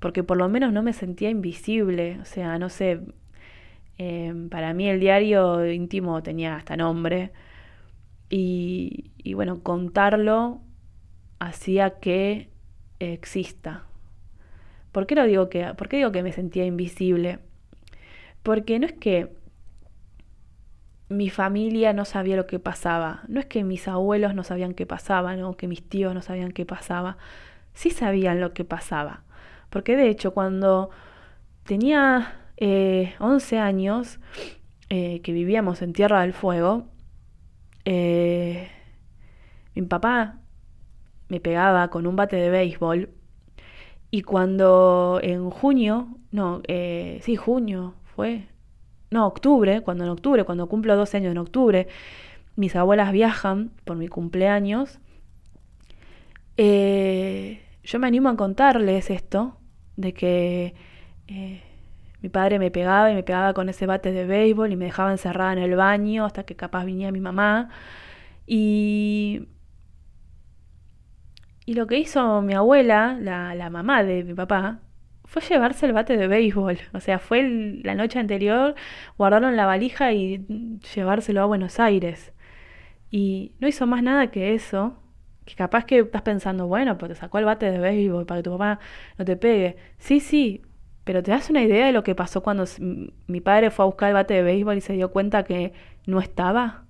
porque 0.00 0.24
por 0.24 0.38
lo 0.38 0.48
menos 0.48 0.72
no 0.72 0.82
me 0.82 0.94
sentía 0.94 1.28
invisible, 1.28 2.18
o 2.22 2.24
sea, 2.24 2.58
no 2.58 2.70
sé, 2.70 3.02
em, 3.98 4.48
para 4.48 4.72
mí 4.72 4.88
el 4.88 4.98
diario 4.98 5.64
íntimo 5.70 6.22
tenía 6.22 6.56
hasta 6.56 6.74
nombre, 6.76 7.32
y, 8.34 9.34
bueno, 9.34 9.62
contarlo 9.62 10.62
hacía 11.38 11.98
que 12.00 12.48
exista. 12.98 13.84
¿Por 14.90 15.06
qué, 15.06 15.14
lo 15.14 15.26
digo 15.26 15.50
que, 15.50 15.74
¿Por 15.74 15.88
qué 15.88 15.98
digo 15.98 16.12
que 16.12 16.22
me 16.22 16.32
sentía 16.32 16.64
invisible? 16.64 17.40
Porque 18.42 18.78
no 18.78 18.86
es 18.86 18.94
que 18.94 19.36
mi 21.10 21.28
familia 21.28 21.92
no 21.92 22.06
sabía 22.06 22.36
lo 22.36 22.46
que 22.46 22.58
pasaba, 22.58 23.22
no 23.28 23.38
es 23.38 23.44
que 23.44 23.64
mis 23.64 23.86
abuelos 23.86 24.34
no 24.34 24.44
sabían 24.44 24.72
qué 24.72 24.86
pasaba, 24.86 25.34
o 25.46 25.56
que 25.58 25.68
mis 25.68 25.86
tíos 25.86 26.14
no 26.14 26.22
sabían 26.22 26.52
qué 26.52 26.64
pasaba, 26.64 27.18
sí 27.74 27.90
sabían 27.90 28.40
lo 28.40 28.54
que 28.54 28.64
pasaba. 28.64 29.24
Porque 29.68 29.94
de 29.94 30.08
hecho 30.08 30.32
cuando 30.32 30.88
tenía 31.64 32.34
11 32.58 33.56
eh, 33.56 33.58
años, 33.58 34.20
eh, 34.88 35.20
que 35.20 35.32
vivíamos 35.32 35.82
en 35.82 35.92
Tierra 35.92 36.22
del 36.22 36.32
Fuego, 36.32 36.86
eh, 37.84 38.68
mi 39.74 39.82
papá 39.82 40.38
me 41.28 41.40
pegaba 41.40 41.88
con 41.88 42.06
un 42.06 42.16
bate 42.16 42.36
de 42.36 42.50
béisbol 42.50 43.10
y 44.10 44.22
cuando 44.22 45.20
en 45.22 45.50
junio, 45.50 46.08
no, 46.30 46.60
eh, 46.68 47.18
sí, 47.22 47.36
junio 47.36 47.94
fue, 48.14 48.46
no, 49.10 49.26
octubre, 49.26 49.80
cuando 49.80 50.04
en 50.04 50.10
octubre, 50.10 50.44
cuando 50.44 50.68
cumplo 50.68 50.96
12 50.96 51.16
años 51.16 51.32
en 51.32 51.38
octubre, 51.38 51.88
mis 52.56 52.76
abuelas 52.76 53.12
viajan 53.12 53.70
por 53.84 53.96
mi 53.96 54.08
cumpleaños, 54.08 54.98
eh, 56.58 57.62
yo 57.82 57.98
me 57.98 58.06
animo 58.06 58.28
a 58.28 58.36
contarles 58.36 59.10
esto, 59.10 59.56
de 59.96 60.12
que 60.12 60.74
mi 62.22 62.28
padre 62.28 62.58
me 62.58 62.70
pegaba 62.70 63.10
y 63.10 63.14
me 63.14 63.22
pegaba 63.22 63.54
con 63.54 63.68
ese 63.68 63.86
bate 63.86 64.12
de 64.12 64.26
béisbol 64.26 64.72
y 64.72 64.76
me 64.76 64.86
dejaba 64.86 65.12
encerrada 65.12 65.52
en 65.52 65.58
el 65.58 65.76
baño 65.76 66.24
hasta 66.24 66.44
que 66.44 66.56
capaz 66.56 66.84
venía 66.84 67.12
mi 67.12 67.20
mamá. 67.20 67.70
Y 68.46 69.48
y 71.64 71.74
lo 71.74 71.86
que 71.86 71.98
hizo 71.98 72.42
mi 72.42 72.54
abuela, 72.54 73.16
la, 73.20 73.54
la 73.54 73.70
mamá 73.70 74.02
de 74.02 74.24
mi 74.24 74.34
papá, 74.34 74.80
fue 75.24 75.42
llevarse 75.42 75.86
el 75.86 75.92
bate 75.92 76.16
de 76.16 76.26
béisbol. 76.28 76.78
O 76.92 77.00
sea, 77.00 77.18
fue 77.18 77.42
la 77.84 77.94
noche 77.94 78.18
anterior, 78.18 78.74
guardarlo 79.16 79.48
en 79.48 79.56
la 79.56 79.66
valija 79.66 80.12
y 80.12 80.44
llevárselo 80.94 81.42
a 81.42 81.46
Buenos 81.46 81.78
Aires. 81.80 82.32
Y 83.10 83.54
no 83.60 83.68
hizo 83.68 83.86
más 83.86 84.02
nada 84.02 84.30
que 84.30 84.54
eso. 84.54 84.98
Que 85.44 85.54
capaz 85.54 85.84
que 85.84 86.00
estás 86.00 86.22
pensando, 86.22 86.66
bueno, 86.68 86.98
pues 86.98 87.12
te 87.12 87.16
sacó 87.16 87.38
el 87.38 87.44
bate 87.46 87.70
de 87.70 87.78
béisbol 87.78 88.26
para 88.26 88.40
que 88.40 88.44
tu 88.44 88.52
papá 88.52 88.80
no 89.18 89.24
te 89.24 89.36
pegue. 89.36 89.76
Sí, 89.98 90.20
sí, 90.20 90.62
pero 91.04 91.22
te 91.22 91.30
das 91.30 91.50
una 91.50 91.62
idea 91.62 91.86
de 91.86 91.92
lo 91.92 92.04
que 92.04 92.14
pasó 92.14 92.42
cuando 92.42 92.64
mi 93.26 93.40
padre 93.40 93.70
fue 93.70 93.84
a 93.84 93.86
buscar 93.86 94.08
el 94.08 94.14
bate 94.14 94.34
de 94.34 94.42
béisbol 94.42 94.76
y 94.76 94.80
se 94.80 94.92
dio 94.92 95.10
cuenta 95.10 95.44
que 95.44 95.72
no 96.06 96.20
estaba 96.20 96.84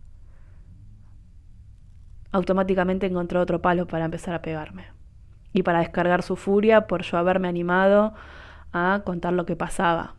automáticamente 2.32 3.06
encontró 3.06 3.40
otro 3.40 3.60
palo 3.62 3.86
para 3.86 4.06
empezar 4.06 4.34
a 4.34 4.42
pegarme. 4.42 4.86
Y 5.52 5.62
para 5.62 5.80
descargar 5.80 6.22
su 6.22 6.36
furia 6.36 6.86
por 6.86 7.02
yo 7.02 7.18
haberme 7.18 7.46
animado 7.46 8.14
a 8.72 9.02
contar 9.04 9.34
lo 9.34 9.44
que 9.44 9.54
pasaba. 9.54 10.14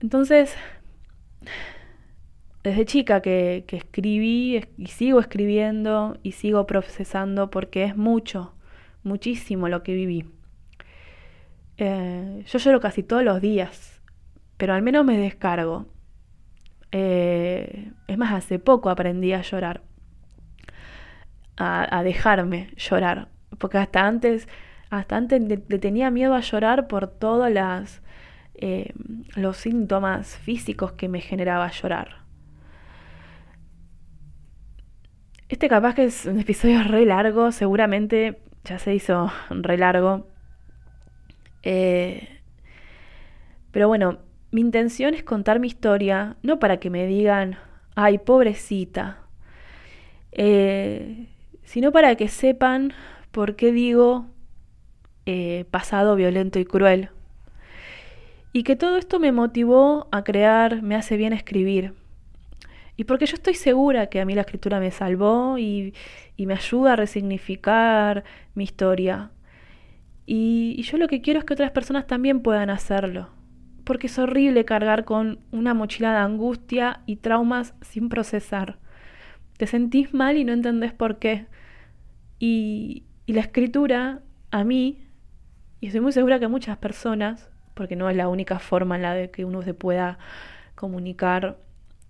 Entonces, 0.00 0.56
desde 2.64 2.84
chica 2.84 3.20
que, 3.20 3.64
escribí 3.68 4.64
y 4.76 4.86
sigo 4.86 5.20
escribiendo 5.20 6.18
y 6.22 6.32
sigo 6.32 6.66
procesando 6.66 7.50
porque 7.50 7.84
es 7.84 7.96
mucho, 7.96 8.54
muchísimo 9.08 9.68
lo 9.68 9.82
que 9.82 9.94
viví. 9.94 10.24
Eh, 11.78 12.44
yo 12.46 12.58
lloro 12.58 12.80
casi 12.80 13.02
todos 13.02 13.22
los 13.22 13.40
días, 13.40 14.02
pero 14.56 14.74
al 14.74 14.82
menos 14.82 15.04
me 15.04 15.16
descargo. 15.16 15.86
Eh, 16.90 17.92
es 18.06 18.18
más, 18.18 18.32
hace 18.32 18.58
poco 18.58 18.90
aprendí 18.90 19.32
a 19.32 19.42
llorar, 19.42 19.82
a, 21.56 22.02
dejarme 22.02 22.70
llorar, 22.76 23.28
porque 23.58 23.78
hasta 23.78 24.06
antes, 24.06 24.48
hasta 24.90 25.16
antes 25.16 25.40
le, 25.42 25.56
tenía 25.58 26.10
miedo 26.10 26.34
a 26.34 26.40
llorar 26.40 26.88
por 26.88 27.08
todos 27.08 27.50
eh, 28.54 28.92
los 29.36 29.56
síntomas 29.56 30.36
físicos 30.38 30.92
que 30.92 31.08
me 31.08 31.20
generaba 31.20 31.70
llorar. 31.70 32.18
Este 35.48 35.68
capaz 35.68 35.94
que 35.94 36.04
es 36.04 36.26
un 36.26 36.40
episodio 36.40 36.82
re 36.82 37.06
largo, 37.06 37.52
seguramente 37.52 38.40
ya 38.68 38.78
se 38.78 38.94
hizo 38.94 39.32
re 39.50 39.78
largo. 39.78 40.26
Eh, 41.62 42.28
pero 43.70 43.88
bueno, 43.88 44.18
mi 44.50 44.60
intención 44.60 45.14
es 45.14 45.22
contar 45.22 45.60
mi 45.60 45.66
historia, 45.66 46.36
no 46.42 46.58
para 46.58 46.78
que 46.78 46.90
me 46.90 47.06
digan, 47.06 47.58
ay, 47.94 48.18
pobrecita, 48.18 49.18
eh, 50.32 51.26
sino 51.64 51.92
para 51.92 52.14
que 52.16 52.28
sepan 52.28 52.92
por 53.30 53.56
qué 53.56 53.72
digo 53.72 54.26
eh, 55.26 55.64
pasado 55.70 56.16
violento 56.16 56.58
y 56.58 56.64
cruel. 56.64 57.10
Y 58.52 58.62
que 58.62 58.76
todo 58.76 58.96
esto 58.96 59.18
me 59.20 59.32
motivó 59.32 60.08
a 60.10 60.24
crear, 60.24 60.82
me 60.82 60.96
hace 60.96 61.16
bien 61.16 61.32
escribir. 61.32 61.94
Y 62.98 63.04
porque 63.04 63.24
yo 63.24 63.36
estoy 63.36 63.54
segura 63.54 64.08
que 64.08 64.20
a 64.20 64.26
mí 64.26 64.34
la 64.34 64.42
escritura 64.42 64.78
me 64.80 64.90
salvó 64.90 65.56
y, 65.56 65.94
me 66.36 66.52
ayuda 66.52 66.92
a 66.92 66.96
resignificar 66.96 68.24
mi 68.54 68.64
historia. 68.64 69.30
y 70.26 70.82
yo 70.82 70.98
lo 70.98 71.08
que 71.08 71.22
quiero 71.22 71.38
es 71.40 71.46
que 71.46 71.54
otras 71.54 71.70
personas 71.70 72.06
también 72.06 72.42
puedan 72.42 72.68
hacerlo 72.68 73.30
porque 73.88 74.08
es 74.08 74.18
horrible 74.18 74.66
cargar 74.66 75.06
con 75.06 75.38
una 75.50 75.72
mochila 75.72 76.10
de 76.10 76.18
angustia 76.18 77.00
y 77.06 77.16
traumas 77.16 77.72
sin 77.80 78.10
procesar. 78.10 78.76
Te 79.56 79.66
sentís 79.66 80.12
mal 80.12 80.36
y 80.36 80.44
no 80.44 80.52
entendés 80.52 80.92
por 80.92 81.18
qué. 81.18 81.46
Y, 82.38 83.04
la 83.26 83.40
escritura, 83.40 84.20
a 84.50 84.62
mí, 84.62 85.06
y 85.80 85.86
estoy 85.86 86.02
muy 86.02 86.12
segura 86.12 86.38
que 86.38 86.48
muchas 86.48 86.76
personas, 86.76 87.48
porque 87.72 87.96
no 87.96 88.10
es 88.10 88.16
la 88.16 88.28
única 88.28 88.58
forma 88.58 88.96
en 88.96 89.02
la 89.02 89.28
que 89.28 89.46
uno 89.46 89.62
se 89.62 89.72
pueda 89.72 90.18
comunicar 90.74 91.56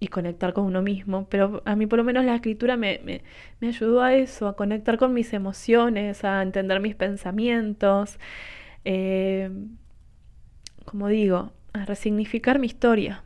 y 0.01 0.09
conectar 0.09 0.53
con 0.53 0.65
uno 0.65 0.83
mismo, 0.83 1.29
pero 1.29 1.63
a 1.65 1.75
mí 1.77 1.87
por 1.87 1.99
lo 1.99 2.05
menos 2.05 2.25
la 2.25 2.35
escritura 2.37 2.77
me, 2.77 3.23
me 3.61 3.69
ayudó 3.69 4.03
a 4.03 4.15
eso, 4.15 4.47
a 4.49 4.57
conectar 4.57 4.99
con 4.99 5.13
mis 5.13 5.33
emociones, 5.33 6.25
a 6.25 6.43
entender 6.43 6.81
mis 6.81 6.95
pensamientos. 6.95 8.19
Eh, 8.85 9.51
como 10.85 11.09
digo, 11.09 11.53
a 11.75 11.85
resignificar 11.85 12.59
mi 12.59 12.67
historia. 12.67 13.23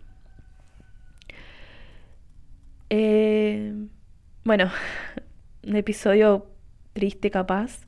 Eh, 2.91 3.73
bueno, 4.45 4.71
un 5.67 5.77
episodio 5.77 6.47
triste 6.93 7.31
capaz, 7.31 7.87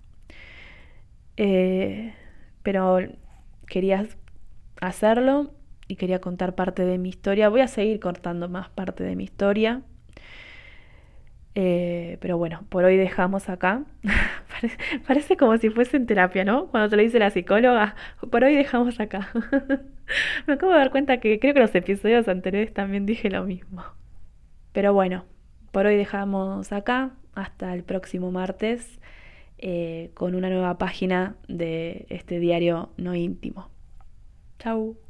eh, 1.37 2.15
pero 2.63 2.99
quería 3.67 4.07
hacerlo 4.81 5.53
y 5.89 5.97
quería 5.97 6.21
contar 6.21 6.55
parte 6.55 6.85
de 6.85 6.99
mi 6.99 7.09
historia. 7.09 7.49
Voy 7.49 7.61
a 7.61 7.69
seguir 7.69 8.01
cortando 8.01 8.49
más 8.49 8.69
parte 8.71 9.05
de 9.05 9.17
mi 9.17 9.25
historia. 9.25 9.83
Eh, 11.57 12.19
pero 12.21 12.37
bueno, 12.37 12.65
por 12.69 12.85
hoy 12.85 12.97
dejamos 12.97 13.49
acá. 13.49 13.85
parece, 15.07 15.37
como 15.37 15.57
si 15.59 15.71
fuese 15.71 16.01
terapia, 16.01 16.45
¿no? 16.45 16.67
Cuando 16.67 16.89
te 16.89 16.97
lo 16.97 17.03
dice 17.03 17.19
la 17.19 17.31
psicóloga, 17.31 17.95
por 18.31 18.45
hoy 18.45 18.55
dejamos 18.55 18.99
acá. 19.01 19.29
Me 20.47 20.55
acabo 20.55 20.73
de 20.73 20.79
dar 20.79 20.91
cuenta 20.91 21.19
que 21.21 21.39
creo 21.39 21.55
que 21.55 21.61
los 21.61 21.75
episodios 21.75 22.29
anteriores 22.29 22.73
también 22.75 23.07
dije 23.07 23.31
lo 23.31 23.45
mismo. 23.45 23.85
Pero 24.73 24.93
bueno, 24.93 25.25
por 25.71 25.87
hoy 25.87 25.97
dejamos 25.97 26.73
acá. 26.73 27.13
Hasta 27.35 27.75
el 27.75 27.83
próximo 27.83 28.31
martes 28.31 29.01
eh, 29.59 30.13
con 30.15 30.37
una 30.37 30.49
nueva 30.49 30.79
página 30.79 31.37
de 31.49 32.07
este 32.09 32.39
diario 32.39 32.91
no 32.97 33.15
íntimo. 33.15 33.71
Chau. 34.61 35.04